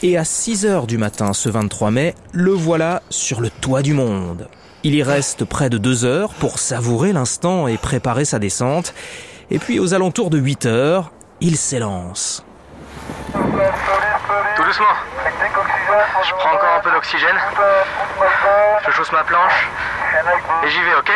et 0.02 0.18
à 0.18 0.26
6 0.26 0.66
heures 0.66 0.88
du 0.88 0.98
matin 0.98 1.32
ce 1.34 1.50
23 1.50 1.92
mai, 1.92 2.16
le 2.32 2.52
voilà 2.52 3.04
sur 3.12 3.40
le 3.40 3.52
toit 3.52 3.84
du 3.84 3.94
monde. 3.94 4.48
Il 4.86 4.96
y 4.96 5.02
reste 5.02 5.46
près 5.46 5.70
de 5.70 5.78
deux 5.78 6.04
heures 6.04 6.34
pour 6.34 6.60
savourer 6.60 7.14
l'instant 7.14 7.68
et 7.68 7.78
préparer 7.78 8.26
sa 8.26 8.38
descente. 8.38 8.94
Et 9.50 9.58
puis 9.58 9.80
aux 9.80 9.94
alentours 9.94 10.30
de 10.30 10.38
8 10.38 10.66
heures, 10.66 11.12
il 11.40 11.56
s'élance. 11.56 12.44
Tout 13.32 13.40
doucement. 13.40 14.86
Je 16.26 16.32
prends 16.38 16.54
encore 16.54 16.76
un 16.78 16.82
peu 16.82 16.92
d'oxygène. 16.92 17.38
Je 18.86 18.92
chausse 18.92 19.12
ma 19.14 19.24
planche. 19.24 19.70
Et 20.66 20.70
j'y 20.70 20.82
vais, 20.82 20.96
ok? 21.00 21.12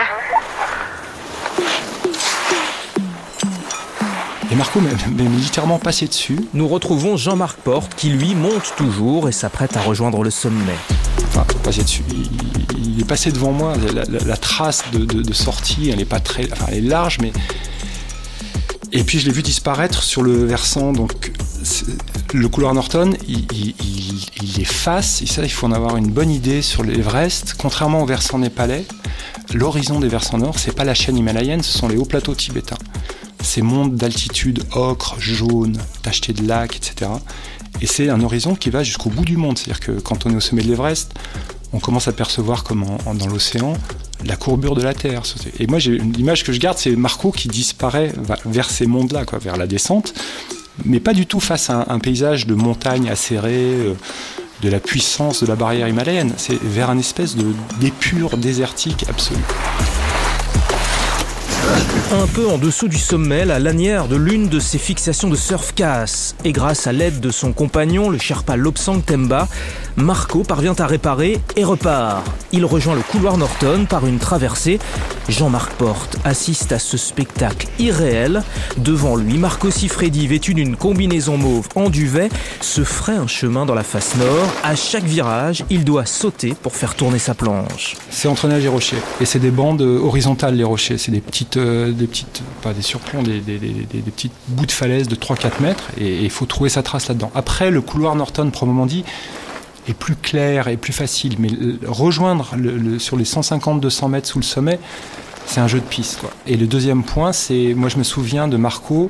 Et 4.50 4.56
Marco 4.56 4.80
m'a 4.80 4.90
militairement 5.24 5.78
passé 5.78 6.08
dessus. 6.08 6.40
Nous 6.54 6.70
retrouvons 6.70 7.18
Jean-Marc 7.18 7.58
Porte 7.58 7.96
qui 7.96 8.12
lui 8.12 8.34
monte 8.34 8.76
toujours 8.78 9.28
et 9.28 9.34
s'apprête 9.34 9.76
à 9.76 9.82
rejoindre 9.82 10.24
le 10.24 10.30
sommet. 10.30 10.78
Enfin, 11.28 11.46
passé 11.66 11.84
dessus. 11.84 12.04
Il, 12.10 12.57
il, 12.98 13.02
est 13.02 13.06
passé 13.06 13.32
devant 13.32 13.52
moi. 13.52 13.74
La, 14.26 14.38
trace 14.38 14.84
de, 14.92 15.34
sortie, 15.34 15.90
elle 15.90 16.02
est 16.02 16.06
pas 16.06 16.20
très, 16.20 16.52
enfin, 16.52 16.66
elle 16.70 16.78
est 16.78 16.90
large, 16.90 17.20
mais. 17.22 17.32
Et 18.94 19.04
puis 19.04 19.20
je 19.20 19.26
l'ai 19.26 19.34
vu 19.34 19.44
disparaître 19.44 20.02
sur 20.02 20.24
le 20.24 20.46
versant. 20.46 20.94
Donc 20.94 21.32
le 22.34 22.48
couloir 22.48 22.74
Norton, 22.74 23.14
il, 23.28 23.46
est 24.60 24.64
face. 24.64 25.22
Et 25.22 25.28
ça, 25.28 25.44
il 25.44 25.52
faut 25.52 25.68
en 25.68 25.72
avoir 25.72 25.98
une 25.98 26.10
bonne 26.10 26.32
idée 26.32 26.62
sur 26.62 26.84
l'Everest. 26.84 27.56
Contrairement 27.58 28.02
au 28.02 28.06
versant 28.06 28.40
népalais, 28.40 28.86
l'horizon 29.54 30.00
des 30.00 30.08
versants 30.08 30.38
nord, 30.38 30.58
c'est 30.58 30.76
pas 30.76 30.86
la 30.86 30.94
chaîne 30.94 31.18
himalayenne, 31.18 31.64
ce 31.64 31.78
sont 31.78 31.88
les 31.88 31.98
hauts 31.98 32.06
plateaux 32.06 32.36
tibétains 32.36 32.78
ces 33.48 33.62
mondes 33.62 33.96
d'altitude 33.96 34.64
ocre, 34.74 35.16
jaune, 35.20 35.78
tachetés 36.04 36.34
de 36.34 36.46
lacs, 36.46 36.76
etc. 36.76 37.12
Et 37.82 37.88
c'est 37.88 38.10
un 38.10 38.22
horizon 38.22 38.56
qui 38.56 38.70
va 38.70 38.84
jusqu'au 38.84 39.10
bout 39.10 39.26
du 39.26 39.38
monde. 39.38 39.58
C'est-à-dire 39.58 39.80
que 39.80 39.92
quand 39.94 40.26
on 40.26 40.32
est 40.32 40.36
au 40.36 40.40
sommet 40.40 40.64
de 40.64 40.68
l'Everest, 40.68 41.14
on 41.74 41.80
commence 41.80 42.08
à 42.08 42.14
percevoir 42.14 42.64
comme 42.64 42.86
dans 43.16 43.28
l'océan 43.28 43.74
la 44.26 44.36
courbure 44.36 44.76
de 44.76 44.82
la 44.82 44.94
Terre. 44.94 45.24
Et 45.60 45.68
moi, 45.68 45.80
l'image 45.80 46.44
que 46.44 46.52
je 46.52 46.60
garde, 46.60 46.78
c'est 46.78 46.96
Marco 46.96 47.32
qui 47.32 47.48
disparaît 47.48 48.12
vers 48.46 48.70
ces 48.70 48.88
mondes-là, 48.88 49.26
quoi, 49.26 49.40
vers 49.40 49.58
la 49.58 49.68
descente, 49.68 50.14
mais 50.86 51.00
pas 51.00 51.14
du 51.14 51.26
tout 51.26 51.40
face 51.40 51.70
à 51.70 51.86
un, 51.90 52.00
paysage 52.00 52.48
de 52.48 52.56
montagnes 52.56 53.10
acérées, 53.10 53.74
euh, 53.74 53.94
de 54.62 54.70
la 54.70 54.80
puissance 54.80 55.44
de 55.44 55.48
la 55.48 55.56
barrière 55.56 55.88
himalayenne. 55.88 56.34
C'est 56.38 56.60
vers 56.62 56.90
un 56.90 56.98
espèce 56.98 57.36
d'épure 57.80 58.38
désertique 58.38 59.06
absolue. 59.08 59.40
Un 62.12 62.28
peu 62.28 62.48
en 62.48 62.58
dessous 62.58 62.88
du 62.88 62.98
sommet, 62.98 63.44
la 63.44 63.60
lanière 63.60 64.08
de 64.08 64.16
l'une 64.16 64.48
de 64.48 64.60
ses 64.60 64.78
fixations 64.78 65.30
de 65.30 65.36
surf 65.36 65.74
casse. 65.76 66.36
Et 66.46 66.54
grâce 66.54 66.88
à 66.88 66.94
l'aide 66.94 67.20
de 67.20 67.30
son 67.30 67.52
compagnon, 67.52 68.10
le 68.10 68.18
Sherpa 68.18 68.56
Lopsang 68.56 69.02
Temba, 69.02 69.48
Marco 69.98 70.44
parvient 70.44 70.76
à 70.78 70.86
réparer 70.86 71.40
et 71.56 71.64
repart. 71.64 72.24
Il 72.52 72.66
rejoint 72.66 72.94
le 72.94 73.02
couloir 73.02 73.36
Norton 73.38 73.88
par 73.90 74.06
une 74.06 74.20
traversée. 74.20 74.78
Jean-Marc 75.28 75.74
Porte 75.74 76.18
assiste 76.24 76.72
à 76.72 76.78
ce 76.78 76.98
spectacle 76.98 77.68
irréel. 77.80 78.44
Devant 78.78 79.16
lui, 79.16 79.40
Marco 79.40 79.72
Sifredi, 79.72 80.28
vêtu 80.28 80.54
d'une 80.54 80.76
combinaison 80.76 81.38
mauve 81.38 81.68
en 81.76 81.90
duvet, 81.90 82.30
se 82.62 82.84
ferait 82.84 83.18
un 83.18 83.26
chemin 83.26 83.66
dans 83.66 83.74
la 83.74 83.82
face 83.82 84.16
nord. 84.18 84.48
À 84.64 84.76
chaque 84.76 85.04
virage, 85.04 85.66
il 85.72 85.84
doit 85.84 86.06
sauter 86.06 86.54
pour 86.54 86.76
faire 86.76 86.94
tourner 86.94 87.18
sa 87.18 87.34
planche. 87.34 87.96
C'est 88.12 88.28
entre 88.28 88.48
neige 88.48 88.66
et 88.66 88.70
rochers. 88.70 89.02
Et 89.20 89.26
c'est 89.26 89.40
des 89.40 89.52
bandes 89.52 89.82
horizontales, 89.82 90.56
les 90.56 90.64
rochers. 90.64 91.00
C'est 91.00 91.12
des 91.12 91.22
petites, 91.22 91.58
euh, 91.58 91.92
des 91.92 92.06
petites, 92.06 92.44
pas 92.62 92.74
des 92.74 92.84
surplombs, 92.84 93.24
des, 93.24 93.40
des, 93.40 93.58
des, 93.58 93.70
des 93.70 94.12
petites 94.12 94.34
bouts 94.50 94.68
de 94.68 94.72
falaise 94.72 95.08
de 95.08 95.16
3-4 95.16 95.60
mètres. 95.60 95.86
Et 96.00 96.24
il 96.24 96.30
faut 96.30 96.46
trouver 96.46 96.70
sa 96.70 96.84
trace 96.84 97.08
là-dedans. 97.08 97.32
Après, 97.34 97.72
le 97.72 97.82
couloir 97.82 98.16
Norton, 98.16 98.52
proprement 98.52 98.86
dit, 98.86 99.04
est 99.88 99.94
plus 99.94 100.16
clair 100.16 100.68
et 100.68 100.78
plus 100.78 100.94
facile. 100.94 101.36
Mais 101.40 101.50
rejoindre 101.86 102.56
le, 102.58 103.00
sur 103.00 103.18
les 103.18 103.24
150-200 103.24 104.10
mètres 104.10 104.28
sous 104.28 104.40
le 104.40 104.44
sommet, 104.44 104.80
c'est 105.46 105.62
un 105.62 105.68
jeu 105.68 105.80
de 105.80 105.86
piste. 105.86 106.22
Et 106.46 106.58
le 106.58 106.68
deuxième 106.68 107.04
point, 107.04 107.32
c'est, 107.32 107.74
moi 107.74 107.90
je 107.90 107.98
me 107.98 108.04
souviens 108.04 108.48
de 108.48 108.58
Marco 108.58 109.10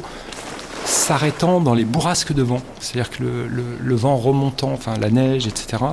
s'arrêtant 0.85 1.59
dans 1.59 1.73
les 1.73 1.83
bourrasques 1.83 2.33
de 2.33 2.43
vent. 2.43 2.61
C'est-à-dire 2.79 3.09
que 3.09 3.23
le, 3.23 3.95
vent 3.95 4.15
remontant, 4.15 4.71
enfin 4.71 4.93
la 4.99 5.09
neige, 5.09 5.47
etc. 5.47 5.83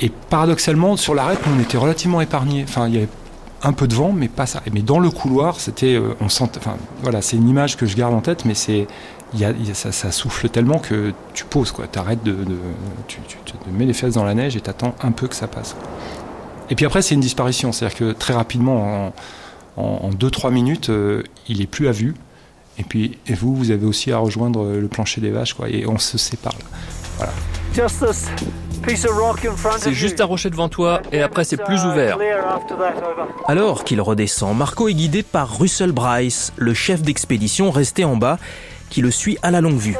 Et 0.00 0.10
paradoxalement, 0.10 0.96
sur 0.96 1.14
l'arête, 1.14 1.40
on 1.46 1.60
était 1.60 1.78
relativement 1.78 2.20
épargnés. 2.20 2.64
Enfin, 2.68 2.88
il 2.88 2.94
y 2.94 2.98
avait 2.98 3.08
un 3.62 3.72
peu 3.72 3.88
de 3.88 3.94
vent, 3.94 4.12
mais 4.12 4.28
pas 4.28 4.44
ça. 4.44 4.62
Mais 4.72 4.82
dans 4.82 4.98
le 4.98 5.10
couloir, 5.10 5.60
c'était, 5.60 5.98
on 6.20 6.28
sentait, 6.28 6.58
enfin, 6.58 6.76
voilà, 7.02 7.22
c'est 7.22 7.36
une 7.36 7.48
image 7.48 7.78
que 7.78 7.86
je 7.86 7.96
garde 7.96 8.12
en 8.12 8.20
tête, 8.20 8.44
mais 8.44 8.54
c'est, 8.54 8.86
y 9.34 9.44
a, 9.44 9.50
y 9.50 9.70
a, 9.70 9.74
ça, 9.74 9.92
ça, 9.92 10.12
souffle 10.12 10.48
tellement 10.48 10.78
que 10.78 11.12
tu 11.34 11.44
poses, 11.44 11.72
quoi. 11.72 11.86
T'arrêtes 11.86 12.22
de, 12.22 12.32
de 12.32 12.56
tu, 13.08 13.18
tu, 13.26 13.38
tu, 13.44 13.52
te 13.52 13.70
mets 13.70 13.86
les 13.86 13.92
fesses 13.92 14.14
dans 14.14 14.24
la 14.24 14.34
neige 14.34 14.56
et 14.56 14.60
t'attends 14.60 14.94
un 15.02 15.12
peu 15.12 15.26
que 15.26 15.34
ça 15.34 15.46
passe. 15.46 15.74
Quoi. 15.74 15.88
Et 16.70 16.74
puis 16.74 16.86
après, 16.86 17.02
c'est 17.02 17.14
une 17.14 17.20
disparition, 17.20 17.72
c'est-à-dire 17.72 17.98
que 17.98 18.12
très 18.12 18.34
rapidement, 18.34 19.12
en, 19.76 19.82
en 19.82 20.10
2-3 20.10 20.52
minutes, 20.52 20.90
euh, 20.90 21.22
il 21.48 21.60
est 21.60 21.66
plus 21.66 21.88
à 21.88 21.92
vue. 21.92 22.14
Et 22.78 22.82
puis, 22.82 23.18
et 23.26 23.34
vous, 23.34 23.54
vous 23.54 23.70
avez 23.70 23.86
aussi 23.86 24.12
à 24.12 24.18
rejoindre 24.18 24.66
le 24.66 24.88
plancher 24.88 25.20
des 25.20 25.30
vaches, 25.30 25.54
quoi. 25.54 25.68
Et 25.68 25.86
on 25.86 25.98
se 25.98 26.18
sépare. 26.18 26.54
Là. 26.58 26.78
Voilà. 27.16 27.32
C'est 29.78 29.92
juste 29.92 30.20
un 30.20 30.24
rocher 30.24 30.48
devant 30.48 30.68
toi 30.68 31.02
et 31.12 31.20
après 31.22 31.44
c'est 31.44 31.56
plus 31.56 31.84
ouvert. 31.84 32.18
Alors 33.46 33.84
qu'il 33.84 34.00
redescend, 34.00 34.56
Marco 34.56 34.88
est 34.88 34.94
guidé 34.94 35.22
par 35.22 35.58
Russell 35.58 35.92
Bryce, 35.92 36.52
le 36.56 36.72
chef 36.72 37.02
d'expédition 37.02 37.70
resté 37.70 38.04
en 38.04 38.16
bas, 38.16 38.38
qui 38.90 39.02
le 39.02 39.10
suit 39.10 39.38
à 39.42 39.50
la 39.50 39.60
longue 39.60 39.78
vue. 39.78 39.96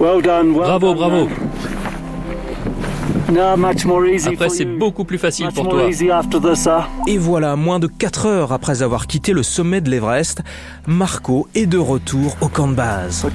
Bravo, 0.00 0.94
bravo. 0.94 1.28
Après, 4.26 4.48
c'est 4.48 4.64
beaucoup 4.64 5.04
plus 5.04 5.18
facile 5.18 5.48
pour 5.54 5.68
toi. 5.68 5.82
Et 7.06 7.18
voilà, 7.18 7.56
moins 7.56 7.78
de 7.78 7.86
4 7.86 8.26
heures 8.26 8.52
après 8.52 8.82
avoir 8.82 9.06
quitté 9.06 9.32
le 9.32 9.42
sommet 9.42 9.80
de 9.80 9.90
l'Everest, 9.90 10.40
Marco 10.86 11.46
est 11.54 11.66
de 11.66 11.78
retour 11.78 12.36
au 12.40 12.48
camp 12.48 12.68
de 12.68 12.74
base. 12.74 13.26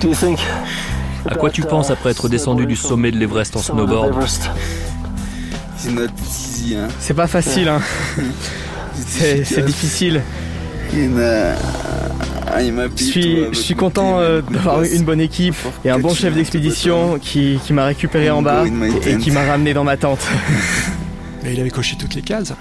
À 1.25 1.35
quoi 1.35 1.49
tu 1.51 1.61
penses 1.61 1.91
après 1.91 2.11
être 2.11 2.27
descendu 2.27 2.65
du 2.65 2.75
sommet 2.75 3.11
de 3.11 3.17
l'Everest 3.17 3.55
en 3.55 3.59
snowboard. 3.59 4.13
C'est 6.99 7.13
pas 7.13 7.27
facile, 7.27 7.67
hein. 7.67 7.81
c'est 8.95 9.65
difficile. 9.65 10.21
Ah, 12.55 12.59
je 12.95 13.03
suis, 13.03 13.45
je 13.51 13.57
suis 13.57 13.73
content 13.73 14.19
euh, 14.19 14.41
d'avoir 14.41 14.83
une 14.83 15.03
bonne 15.03 15.21
équipe 15.21 15.55
et 15.83 15.89
un 15.89 15.97
bon 15.97 16.13
chef 16.13 16.35
d'expédition 16.35 17.17
qui, 17.19 17.59
qui 17.63 17.73
m'a 17.73 17.85
récupéré 17.85 18.29
en 18.29 18.43
bas 18.43 18.63
et 19.07 19.17
qui 19.17 19.31
m'a 19.31 19.43
ramené 19.43 19.73
dans 19.73 19.83
ma 19.83 19.97
tente. 19.97 20.25
il 21.51 21.59
avait 21.59 21.71
coché 21.71 21.95
toutes 21.97 22.13
les 22.13 22.21
cases. 22.21 22.53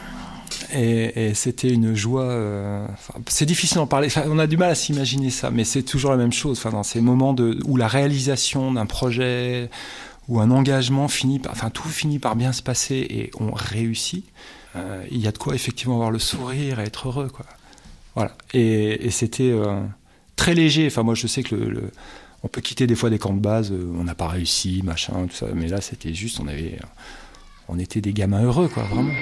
Et, 0.74 1.32
c'était 1.34 1.68
une 1.68 1.94
joie. 1.94 2.22
Euh, 2.22 2.86
c'est 3.28 3.44
difficile 3.44 3.76
d'en 3.76 3.86
parler. 3.86 4.08
on 4.26 4.38
a 4.38 4.46
du 4.46 4.56
mal 4.56 4.70
à 4.70 4.74
s'imaginer 4.74 5.28
ça, 5.28 5.50
mais 5.50 5.64
c'est 5.64 5.82
toujours 5.82 6.10
la 6.10 6.16
même 6.16 6.32
chose. 6.32 6.58
Enfin, 6.58 6.70
dans 6.70 6.82
ces 6.82 7.02
moments 7.02 7.34
de, 7.34 7.58
où 7.66 7.76
la 7.76 7.88
réalisation 7.88 8.72
d'un 8.72 8.86
projet 8.86 9.68
ou 10.28 10.40
un 10.40 10.50
engagement 10.50 11.08
finit, 11.08 11.38
par, 11.38 11.52
enfin 11.52 11.70
tout 11.70 11.88
finit 11.88 12.18
par 12.18 12.36
bien 12.36 12.52
se 12.52 12.62
passer 12.62 13.06
et 13.10 13.30
on 13.38 13.52
réussit. 13.52 14.24
Euh, 14.76 15.04
il 15.10 15.18
y 15.18 15.26
a 15.26 15.32
de 15.32 15.38
quoi 15.38 15.54
effectivement 15.54 15.94
avoir 15.96 16.10
le 16.10 16.18
sourire 16.18 16.80
et 16.80 16.84
être 16.84 17.08
heureux, 17.08 17.28
quoi. 17.28 17.46
Voilà. 18.14 18.36
Et, 18.52 19.10
c'était 19.10 19.50
euh, 19.50 19.82
très 20.36 20.54
léger. 20.54 20.86
Enfin, 20.86 21.02
moi, 21.02 21.14
je 21.14 21.26
sais 21.26 21.42
que 21.42 21.90
on 22.42 22.48
peut 22.48 22.60
quitter 22.60 22.86
des 22.86 22.94
fois 22.94 23.10
des 23.10 23.18
camps 23.18 23.34
de 23.34 23.40
base, 23.40 23.72
on 23.72 24.04
n'a 24.04 24.14
pas 24.14 24.28
réussi, 24.28 24.82
machin, 24.84 25.26
tout 25.28 25.36
ça. 25.36 25.46
Mais 25.54 25.68
là, 25.68 25.80
c'était 25.80 26.12
juste, 26.12 26.40
on 26.40 26.46
avait 26.46 26.78
on 27.68 27.78
était 27.78 28.00
des 28.00 28.12
gamins 28.12 28.42
heureux, 28.42 28.68
quoi, 28.68 28.82
vraiment. 28.82 29.12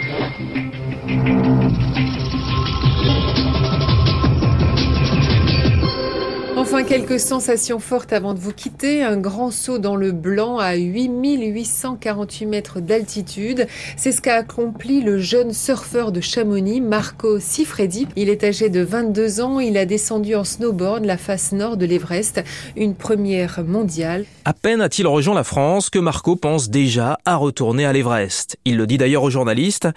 Quelques 6.89 7.21
sensations 7.21 7.79
fortes 7.79 8.13
avant 8.13 8.35
de 8.35 8.41
vous 8.41 8.53
quitter. 8.53 9.05
Un 9.05 9.17
grand 9.17 9.53
saut 9.53 9.79
dans 9.79 9.95
le 9.95 10.11
blanc 10.11 10.59
à 10.59 10.75
8848 10.75 12.47
mètres 12.47 12.81
d'altitude. 12.81 13.69
C'est 13.97 14.11
ce 14.11 14.21
qu'a 14.21 14.37
accompli 14.37 15.01
le 15.01 15.19
jeune 15.21 15.53
surfeur 15.53 16.11
de 16.11 16.21
Chamonix, 16.21 16.81
Marco 16.81 17.39
Sifredi. 17.39 18.09
Il 18.17 18.29
est 18.29 18.43
âgé 18.43 18.71
de 18.71 18.81
22 18.81 19.41
ans. 19.41 19.61
Il 19.61 19.77
a 19.77 19.87
descendu 19.87 20.35
en 20.35 20.43
snowboard 20.43 21.05
la 21.05 21.17
face 21.17 21.53
nord 21.53 21.77
de 21.77 21.87
l'Everest, 21.87 22.43
une 22.77 22.97
première 22.97 23.63
mondiale. 23.65 24.25
À 24.45 24.53
peine 24.53 24.81
a-t-il 24.81 25.07
rejoint 25.07 25.35
la 25.35 25.45
France 25.45 25.91
que 25.91 25.99
Marco 25.99 26.35
pense 26.35 26.71
déjà 26.71 27.19
à 27.25 27.37
retourner 27.37 27.85
à 27.85 27.93
l'Everest. 27.93 28.57
Il 28.65 28.77
le 28.77 28.87
dit 28.87 28.99
d'ailleurs 28.99 29.23
aux 29.23 29.31
journalistes. 29.31 29.89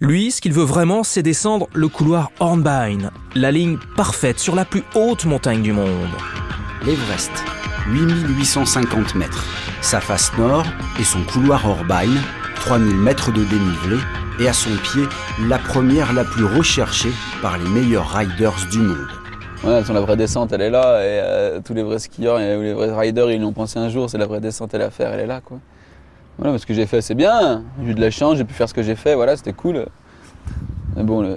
Lui, 0.00 0.30
ce 0.30 0.40
qu'il 0.40 0.54
veut 0.54 0.64
vraiment, 0.64 1.04
c'est 1.04 1.22
descendre 1.22 1.68
le 1.74 1.88
couloir 1.88 2.30
Hornbein, 2.40 3.10
la 3.34 3.52
ligne 3.52 3.76
parfaite 3.96 4.38
sur 4.38 4.54
la 4.54 4.64
plus 4.64 4.82
haute 4.94 5.26
montagne 5.26 5.60
du 5.60 5.72
monde. 5.72 6.08
L'Everest, 6.84 7.32
8850 7.88 9.14
mètres. 9.14 9.46
Sa 9.82 10.00
face 10.00 10.36
nord 10.38 10.64
et 10.98 11.04
son 11.04 11.22
couloir 11.24 11.66
Hornbein, 11.66 12.14
3000 12.56 12.96
mètres 12.96 13.32
de 13.32 13.44
dénivelé, 13.44 13.96
et 14.40 14.48
à 14.48 14.52
son 14.52 14.70
pied, 14.82 15.02
la 15.48 15.58
première 15.58 16.12
la 16.12 16.24
plus 16.24 16.44
recherchée 16.44 17.12
par 17.42 17.58
les 17.58 17.68
meilleurs 17.68 18.08
riders 18.08 18.56
du 18.70 18.78
monde. 18.78 19.08
Voilà, 19.62 19.82
la 19.92 20.00
vraie 20.00 20.16
descente, 20.16 20.52
elle 20.52 20.62
est 20.62 20.70
là, 20.70 21.02
et 21.02 21.20
euh, 21.22 21.60
tous 21.62 21.74
les 21.74 21.82
vrais 21.82 21.98
skieurs 21.98 22.40
et 22.40 22.56
les 22.58 22.72
vrais 22.72 22.90
riders, 22.94 23.30
ils 23.30 23.40
l'ont 23.40 23.52
pensé 23.52 23.78
un 23.78 23.90
jour, 23.90 24.08
c'est 24.08 24.16
la 24.16 24.26
vraie 24.26 24.40
descente, 24.40 24.72
elle 24.72 24.80
à 24.80 24.90
faire, 24.90 25.12
elle 25.12 25.20
est 25.20 25.26
là, 25.26 25.42
quoi. 25.42 25.58
Voilà, 26.38 26.56
ce 26.56 26.64
que 26.64 26.72
j'ai 26.72 26.86
fait, 26.86 27.02
c'est 27.02 27.14
bien. 27.14 27.64
J'ai 27.84 27.90
eu 27.90 27.94
de 27.94 28.00
la 28.00 28.10
chance, 28.10 28.38
j'ai 28.38 28.44
pu 28.44 28.54
faire 28.54 28.66
ce 28.66 28.72
que 28.72 28.82
j'ai 28.82 28.94
fait, 28.94 29.14
voilà, 29.14 29.36
c'était 29.36 29.52
cool. 29.52 29.84
Mais 30.96 31.02
bon, 31.02 31.20
le, 31.20 31.36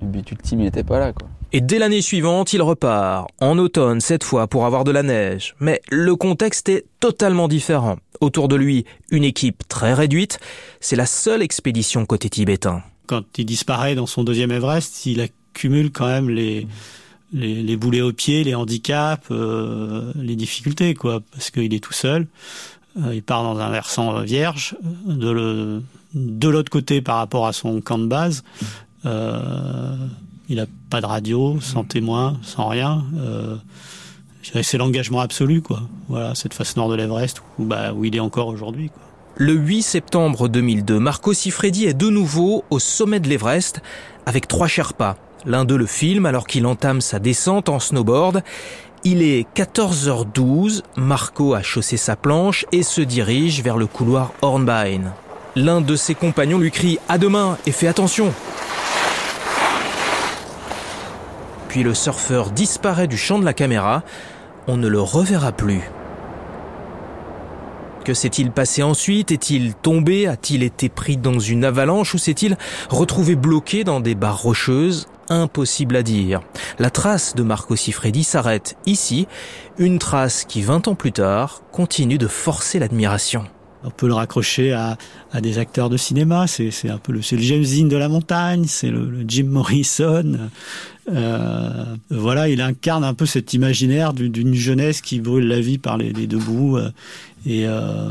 but 0.00 0.30
ultime, 0.30 0.60
il 0.60 0.64
n'était 0.64 0.84
pas 0.84 0.98
là, 0.98 1.12
quoi. 1.12 1.28
Et 1.56 1.62
dès 1.62 1.78
l'année 1.78 2.02
suivante, 2.02 2.52
il 2.52 2.60
repart, 2.60 3.30
en 3.40 3.56
automne 3.56 4.02
cette 4.02 4.24
fois, 4.24 4.46
pour 4.46 4.66
avoir 4.66 4.84
de 4.84 4.90
la 4.90 5.02
neige. 5.02 5.54
Mais 5.58 5.80
le 5.90 6.14
contexte 6.14 6.68
est 6.68 6.84
totalement 7.00 7.48
différent. 7.48 7.96
Autour 8.20 8.48
de 8.48 8.56
lui, 8.56 8.84
une 9.10 9.24
équipe 9.24 9.66
très 9.66 9.94
réduite. 9.94 10.38
C'est 10.80 10.96
la 10.96 11.06
seule 11.06 11.40
expédition 11.40 12.04
côté 12.04 12.28
tibétain. 12.28 12.82
Quand 13.06 13.22
il 13.38 13.46
disparaît 13.46 13.94
dans 13.94 14.04
son 14.04 14.22
deuxième 14.22 14.52
Everest, 14.52 15.06
il 15.06 15.22
accumule 15.22 15.92
quand 15.92 16.04
même 16.04 16.28
les, 16.28 16.66
les, 17.32 17.76
boulets 17.78 18.02
aux 18.02 18.12
pieds, 18.12 18.44
les 18.44 18.54
handicaps, 18.54 19.26
euh, 19.30 20.12
les 20.14 20.36
difficultés, 20.36 20.92
quoi, 20.92 21.22
parce 21.32 21.50
qu'il 21.50 21.72
est 21.72 21.82
tout 21.82 21.94
seul. 21.94 22.26
Euh, 23.02 23.14
il 23.14 23.22
part 23.22 23.42
dans 23.42 23.58
un 23.58 23.70
versant 23.70 24.20
vierge. 24.20 24.76
De, 25.06 25.80
de 26.12 26.48
l'autre 26.50 26.70
côté, 26.70 27.00
par 27.00 27.16
rapport 27.16 27.46
à 27.46 27.54
son 27.54 27.80
camp 27.80 27.96
de 27.96 28.08
base, 28.08 28.44
euh, 29.06 29.96
il 30.48 30.56
n'a 30.56 30.66
pas 30.90 31.00
de 31.00 31.06
radio, 31.06 31.60
sans 31.60 31.84
témoin, 31.84 32.38
sans 32.42 32.68
rien. 32.68 33.04
Euh, 33.16 33.56
c'est 34.62 34.78
l'engagement 34.78 35.20
absolu, 35.20 35.60
quoi. 35.60 35.82
Voilà, 36.08 36.34
cette 36.34 36.54
face 36.54 36.76
nord 36.76 36.88
de 36.88 36.94
l'Everest 36.94 37.42
où, 37.58 37.64
bah, 37.64 37.92
où 37.92 38.04
il 38.04 38.14
est 38.14 38.20
encore 38.20 38.48
aujourd'hui. 38.48 38.90
Le 39.36 39.52
8 39.52 39.82
septembre 39.82 40.48
2002, 40.48 40.98
Marco 40.98 41.32
Sifredi 41.32 41.86
est 41.86 41.94
de 41.94 42.08
nouveau 42.08 42.64
au 42.70 42.78
sommet 42.78 43.20
de 43.20 43.28
l'Everest 43.28 43.82
avec 44.24 44.48
trois 44.48 44.68
Sherpas. 44.68 45.16
L'un 45.44 45.64
d'eux 45.64 45.76
le 45.76 45.86
filme 45.86 46.26
alors 46.26 46.46
qu'il 46.46 46.66
entame 46.66 47.00
sa 47.00 47.18
descente 47.18 47.68
en 47.68 47.78
snowboard 47.78 48.42
il 49.08 49.22
est 49.22 49.46
14h12, 49.54 50.82
Marco 50.96 51.54
a 51.54 51.62
chaussé 51.62 51.96
sa 51.96 52.16
planche 52.16 52.66
et 52.72 52.82
se 52.82 53.00
dirige 53.00 53.62
vers 53.62 53.76
le 53.76 53.86
couloir 53.86 54.32
Hornbein. 54.42 55.12
L'un 55.54 55.80
de 55.80 55.94
ses 55.94 56.16
compagnons 56.16 56.58
lui 56.58 56.72
crie 56.72 56.98
À 57.08 57.16
demain 57.16 57.56
et 57.66 57.70
fais 57.70 57.86
attention 57.86 58.34
Puis 61.76 61.82
le 61.82 61.92
surfeur 61.92 62.52
disparaît 62.52 63.06
du 63.06 63.18
champ 63.18 63.38
de 63.38 63.44
la 63.44 63.52
caméra, 63.52 64.02
on 64.66 64.78
ne 64.78 64.88
le 64.88 64.98
reverra 64.98 65.52
plus. 65.52 65.82
Que 68.02 68.14
s'est-il 68.14 68.50
passé 68.50 68.82
ensuite? 68.82 69.30
Est-il 69.30 69.74
tombé? 69.74 70.26
A-t-il 70.26 70.62
été 70.62 70.88
pris 70.88 71.18
dans 71.18 71.38
une 71.38 71.66
avalanche? 71.66 72.14
Ou 72.14 72.18
s'est-il 72.18 72.56
retrouvé 72.88 73.36
bloqué 73.36 73.84
dans 73.84 74.00
des 74.00 74.14
barres 74.14 74.40
rocheuses? 74.40 75.06
Impossible 75.28 75.96
à 75.96 76.02
dire. 76.02 76.40
La 76.78 76.88
trace 76.88 77.34
de 77.34 77.42
Marco 77.42 77.76
Sifredi 77.76 78.24
s'arrête 78.24 78.78
ici, 78.86 79.28
une 79.76 79.98
trace 79.98 80.46
qui 80.46 80.62
20 80.62 80.88
ans 80.88 80.94
plus 80.94 81.12
tard 81.12 81.60
continue 81.72 82.16
de 82.16 82.26
forcer 82.26 82.78
l'admiration. 82.78 83.44
On 83.86 83.90
peut 83.90 84.08
le 84.08 84.14
raccrocher 84.14 84.72
à, 84.72 84.98
des 85.40 85.58
acteurs 85.58 85.90
de 85.90 85.96
cinéma, 85.96 86.46
c'est 86.46 86.88
un 86.88 86.98
peu 86.98 87.12
le, 87.12 87.20
le 87.20 87.38
James 87.38 87.62
Dean 87.62 87.86
de 87.86 87.96
la 87.96 88.08
montagne, 88.08 88.64
c'est 88.66 88.90
le, 88.90 89.24
Jim 89.26 89.44
Morrison. 89.44 90.50
Euh, 91.08 91.84
voilà, 92.10 92.48
il 92.48 92.60
incarne 92.60 93.04
un 93.04 93.14
peu 93.14 93.26
cet 93.26 93.54
imaginaire 93.54 94.12
d'une 94.12 94.54
jeunesse 94.54 95.00
qui 95.00 95.20
brûle 95.20 95.46
la 95.46 95.60
vie 95.60 95.78
par 95.78 95.98
les, 95.98 96.12
deux 96.12 96.38
bouts 96.38 96.78
euh, 96.78 96.90
euh, 97.46 98.10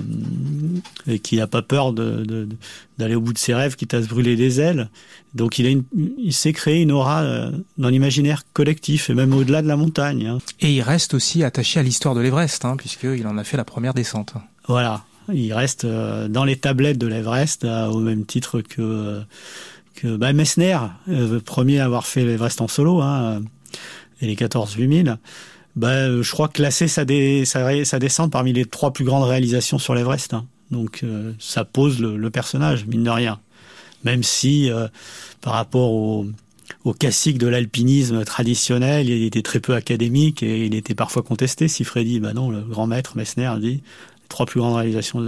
et, 1.07 1.19
qui 1.19 1.35
n'a 1.35 1.47
pas 1.47 1.61
peur 1.61 1.91
d'aller 1.91 3.15
au 3.15 3.21
bout 3.21 3.33
de 3.33 3.37
ses 3.37 3.53
rêves, 3.53 3.75
quitte 3.75 3.93
à 3.93 4.01
se 4.01 4.07
brûler 4.07 4.37
les 4.37 4.61
ailes. 4.61 4.89
Donc 5.33 5.59
il, 5.59 5.83
il 6.17 6.33
s'est 6.33 6.53
créé 6.53 6.81
une 6.81 6.93
aura 6.93 7.49
dans 7.77 7.89
l'imaginaire 7.89 8.43
collectif 8.53 9.09
et 9.09 9.13
même 9.13 9.33
au-delà 9.33 9.61
de 9.61 9.67
la 9.67 9.75
montagne. 9.75 10.27
Hein. 10.27 10.37
Et 10.61 10.71
il 10.71 10.81
reste 10.81 11.13
aussi 11.13 11.43
attaché 11.43 11.81
à 11.81 11.83
l'histoire 11.83 12.15
de 12.15 12.21
l'Everest, 12.21 12.63
hein, 12.63 12.77
puisqu'il 12.77 13.27
en 13.27 13.37
a 13.37 13.43
fait 13.43 13.57
la 13.57 13.65
première 13.65 13.93
descente. 13.93 14.35
Voilà, 14.67 15.03
il 15.33 15.53
reste 15.53 15.85
euh, 15.85 16.27
dans 16.27 16.43
les 16.43 16.55
tablettes 16.55 16.97
de 16.97 17.07
l'Everest 17.07 17.65
euh, 17.65 17.87
au 17.87 17.99
même 17.99 18.25
titre 18.25 18.61
que, 18.61 19.21
bah, 20.03 20.33
Messner, 20.33 20.77
premier 21.45 21.79
à 21.79 21.85
avoir 21.85 22.05
fait 22.05 22.25
l'Everest 22.25 22.61
en 22.61 22.67
solo, 22.67 23.01
hein, 23.01 23.41
et 24.21 24.27
les 24.27 24.35
14 24.35 24.75
8000. 24.75 25.17
Bah, 25.75 26.21
je 26.21 26.31
crois 26.31 26.47
classer 26.47 26.87
sa, 26.87 27.05
dé, 27.05 27.43
parmi 28.31 28.53
les 28.53 28.65
trois 28.65 28.93
plus 28.93 29.05
grandes 29.05 29.27
réalisations 29.27 29.79
sur 29.79 29.95
l'Everest. 29.95 30.33
Hein. 30.33 30.45
Donc 30.71 31.03
ça 31.39 31.65
pose 31.65 31.99
le, 31.99 32.17
le 32.17 32.29
personnage, 32.29 32.85
mine 32.85 33.03
de 33.03 33.09
rien 33.09 33.39
même 34.05 34.23
si 34.23 34.71
euh, 34.71 34.87
par 35.41 35.53
rapport 35.53 35.91
au, 35.91 36.25
au 36.85 36.93
classique 36.93 37.37
de 37.37 37.47
l'alpinisme 37.47 38.23
traditionnel, 38.23 39.09
il 39.09 39.23
était 39.23 39.41
très 39.41 39.59
peu 39.59 39.73
académique 39.73 40.43
et 40.43 40.65
il 40.65 40.75
était 40.75 40.95
parfois 40.95 41.23
contesté. 41.23 41.67
Si 41.67 41.83
Freddy, 41.83 42.21
bah 42.21 42.33
non, 42.33 42.49
le 42.49 42.61
grand 42.61 42.87
maître 42.87 43.17
Messner 43.17 43.51
dit 43.59 43.83
trois 44.29 44.45
plus 44.45 44.59
grandes 44.59 44.75
réalisations 44.75 45.25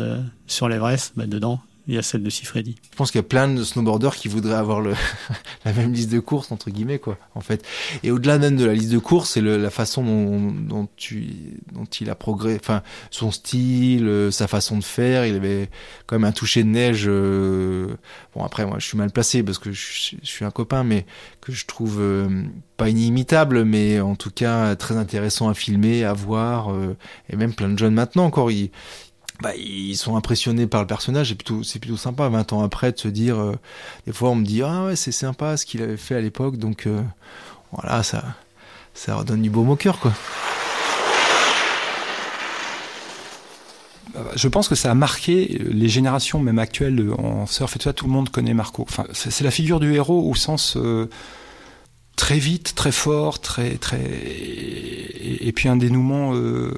sur 0.47 0.69
l'Everest, 0.69 1.13
bah 1.15 1.25
dedans, 1.25 1.59
il 1.87 1.95
y 1.95 1.97
a 1.97 2.01
celle 2.01 2.21
de 2.21 2.29
Sifredi. 2.29 2.75
Je 2.91 2.95
pense 2.97 3.11
qu'il 3.11 3.19
y 3.19 3.23
a 3.23 3.27
plein 3.27 3.47
de 3.47 3.63
snowboarders 3.63 4.15
qui 4.15 4.27
voudraient 4.27 4.55
avoir 4.55 4.81
la 5.65 5.73
même 5.73 5.93
liste 5.93 6.11
de 6.11 6.19
courses 6.19 6.51
entre 6.51 6.69
guillemets 6.69 6.99
quoi, 6.99 7.17
en 7.33 7.39
fait. 7.39 7.65
Et 8.03 8.11
au-delà 8.11 8.37
même 8.37 8.57
de 8.57 8.65
la 8.65 8.73
liste 8.73 8.91
de 8.91 8.97
courses, 8.97 9.31
c'est 9.31 9.41
la 9.41 9.69
façon 9.69 10.03
dont, 10.03 10.89
il 10.99 12.09
a 12.09 12.15
progressé, 12.15 12.59
enfin 12.61 12.83
son 13.09 13.31
style, 13.31 14.07
euh, 14.07 14.31
sa 14.31 14.47
façon 14.47 14.77
de 14.77 14.83
faire. 14.83 15.25
Il 15.25 15.35
avait 15.35 15.69
quand 16.05 16.17
même 16.17 16.25
un 16.25 16.33
toucher 16.33 16.63
de 16.63 16.69
neige. 16.69 17.05
Euh, 17.07 17.87
bon 18.35 18.43
après 18.43 18.65
moi 18.65 18.79
je 18.79 18.85
suis 18.85 18.97
mal 18.97 19.11
placé 19.11 19.41
parce 19.41 19.57
que 19.57 19.71
je, 19.71 20.15
suis 20.21 20.45
un 20.45 20.51
copain, 20.51 20.83
mais 20.83 21.05
que 21.39 21.53
je 21.53 21.65
trouve 21.65 21.99
euh, 22.01 22.27
pas 22.75 22.89
inimitable, 22.89 23.63
mais 23.63 24.01
en 24.01 24.15
tout 24.15 24.31
cas 24.31 24.75
très 24.75 24.97
intéressant 24.97 25.47
à 25.47 25.53
filmer, 25.53 26.03
à 26.03 26.11
voir. 26.13 26.75
et 27.29 27.35
même 27.37 27.53
plein 27.53 27.69
de 27.69 27.77
jeunes 27.77 27.93
maintenant 27.93 28.25
encore. 28.25 28.49
Bah, 29.41 29.55
ils 29.55 29.95
sont 29.95 30.15
impressionnés 30.15 30.67
par 30.67 30.81
le 30.81 30.87
personnage 30.87 31.31
et 31.31 31.35
plutôt 31.35 31.63
c'est 31.63 31.79
plutôt 31.79 31.97
sympa 31.97 32.27
20 32.27 32.53
ans 32.53 32.63
après 32.63 32.91
de 32.91 32.99
se 32.99 33.07
dire 33.07 33.37
euh, 33.37 33.55
des 34.05 34.13
fois 34.13 34.29
on 34.29 34.35
me 34.35 34.45
dit 34.45 34.63
ah 34.63 34.85
ouais 34.85 34.95
c'est 34.95 35.11
sympa 35.11 35.57
ce 35.57 35.65
qu'il 35.65 35.81
avait 35.81 35.97
fait 35.97 36.15
à 36.15 36.21
l'époque 36.21 36.57
donc 36.57 36.87
euh, 36.87 37.01
voilà 37.71 38.01
ça 38.03 38.23
ça 38.93 39.15
redonne 39.15 39.41
du 39.41 39.49
beau 39.49 39.65
au 39.65 39.75
cœur 39.75 39.99
quoi 39.99 40.13
je 44.35 44.47
pense 44.47 44.67
que 44.67 44.75
ça 44.75 44.91
a 44.91 44.93
marqué 44.93 45.61
les 45.69 45.89
générations 45.89 46.39
même 46.39 46.59
actuelles 46.59 47.11
en 47.17 47.45
surf 47.45 47.75
et 47.75 47.79
tout 47.79 47.83
ça. 47.83 47.93
Tout 47.93 48.05
le 48.05 48.11
monde 48.11 48.29
connaît 48.29 48.53
Marco. 48.53 48.83
Enfin, 48.87 49.05
c'est 49.13 49.43
la 49.43 49.51
figure 49.51 49.79
du 49.79 49.93
héros 49.93 50.29
au 50.29 50.35
sens 50.35 50.75
euh, 50.77 51.09
très 52.17 52.39
vite, 52.39 52.75
très 52.75 52.91
fort, 52.91 53.39
très 53.39 53.77
très 53.77 54.01
et, 54.01 55.51
puis 55.53 55.69
un 55.69 55.77
dénouement 55.77 56.33
euh, 56.35 56.73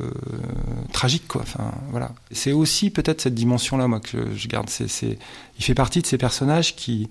tragique 0.94 1.28
quoi. 1.28 1.42
Enfin 1.42 1.72
voilà. 1.90 2.12
C'est 2.32 2.52
aussi 2.52 2.92
peut-être 2.92 3.22
cette 3.22 3.34
dimension 3.34 3.78
là 3.78 3.88
moi 3.88 4.00
que 4.00 4.36
je, 4.36 4.48
garde. 4.48 4.70
C'est, 4.70 5.18
il 5.58 5.64
fait 5.64 5.74
partie 5.74 6.02
de 6.02 6.06
ces 6.06 6.20
personnages 6.20 6.76
qui 6.76 7.10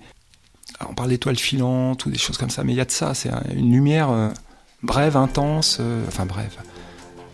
on 0.89 0.93
parle 0.93 1.09
d'étoiles 1.09 1.37
filantes 1.37 2.05
ou 2.05 2.09
des 2.09 2.17
choses 2.17 2.37
comme 2.37 2.49
ça, 2.49 2.63
mais 2.63 2.71
il 2.71 2.77
y 2.77 2.81
a 2.81 2.85
de 2.85 2.91
ça. 2.91 3.13
C'est 3.13 3.31
une 3.53 3.73
lumière 3.73 4.09
euh, 4.09 4.29
brève, 4.83 5.17
intense, 5.17 5.81
enfin 6.07 6.25
brève 6.25 6.55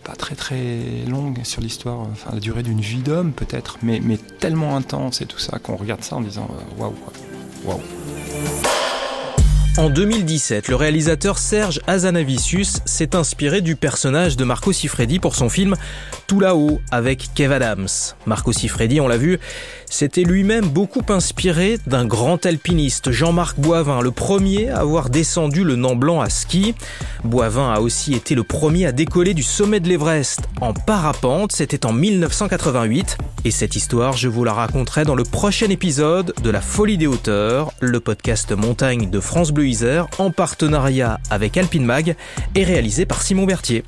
pas 0.06 0.16
très 0.16 0.36
très 0.36 1.04
longue 1.08 1.40
sur 1.44 1.62
l'histoire, 1.62 2.00
enfin 2.00 2.30
la 2.32 2.40
durée 2.40 2.62
d'une 2.62 2.80
vie 2.80 3.02
d'homme 3.02 3.34
peut-être, 3.34 3.80
mais, 3.82 4.00
mais 4.02 4.18
tellement 4.18 4.78
intense 4.78 5.22
et 5.22 5.26
tout 5.26 5.40
ça 5.40 5.58
qu'on 5.58 5.76
regarde 5.76 6.04
ça 6.04 6.16
en 6.16 6.22
disant 6.22 6.48
euh, 6.52 6.82
waouh, 6.82 6.96
waouh. 7.66 7.82
En 9.78 9.90
2017, 9.90 10.70
le 10.70 10.78
réalisateur 10.78 11.38
Serge 11.38 11.82
Azanavicius 11.86 12.80
s'est 12.86 13.14
inspiré 13.14 13.60
du 13.60 13.76
personnage 13.76 14.38
de 14.38 14.46
Marco 14.46 14.72
Siffredi 14.72 15.20
pour 15.20 15.36
son 15.36 15.50
film 15.50 15.76
Tout 16.28 16.40
là-haut 16.40 16.80
avec 16.92 17.30
Kev 17.36 17.54
Adams. 17.54 17.90
Marco 18.26 18.54
Siffredi, 18.54 19.02
on 19.02 19.10
l'a 19.10 19.18
vu, 19.18 19.38
s'était 19.90 20.24
lui-même 20.24 20.68
beaucoup 20.68 21.04
inspiré 21.10 21.80
d'un 21.88 22.06
grand 22.06 22.46
alpiniste, 22.46 23.12
Jean-Marc 23.12 23.60
Boivin, 23.60 24.02
le 24.02 24.12
premier 24.12 24.70
à 24.70 24.80
avoir 24.80 25.10
descendu 25.10 25.64
le 25.64 25.76
Nant 25.76 25.96
Blanc 25.96 26.22
à 26.22 26.30
ski. 26.30 26.76
Boivin 27.24 27.72
a 27.72 27.80
aussi 27.80 28.14
été 28.14 28.36
le 28.36 28.44
premier 28.44 28.86
à 28.86 28.92
décoller 28.92 29.34
du 29.34 29.44
sommet 29.44 29.80
de 29.80 29.88
l'Everest 29.88 30.42
en 30.62 30.74
parapente, 30.74 31.52
c'était 31.52 31.86
en 31.86 31.94
1988. 31.94 33.18
Et 33.46 33.52
cette 33.52 33.76
histoire, 33.76 34.18
je 34.18 34.28
vous 34.28 34.44
la 34.44 34.54
raconterai 34.54 35.04
dans 35.04 35.16
le 35.16 35.24
prochain 35.24 35.70
épisode 35.70 36.34
de 36.44 36.50
La 36.50 36.62
Folie 36.62 36.98
des 36.98 37.08
Hauteurs, 37.08 37.72
le 37.80 38.00
podcast 38.00 38.52
montagne 38.52 39.10
de 39.10 39.20
France 39.20 39.52
Bleu 39.52 39.68
Isère 39.68 40.08
en 40.18 40.32
partenariat 40.32 41.20
avec 41.30 41.58
Alpine 41.58 41.86
Mag 41.86 42.16
et 42.56 42.64
réalisé 42.64 43.06
par 43.06 43.22
Simon 43.22 43.46
Berthier. 43.46 43.84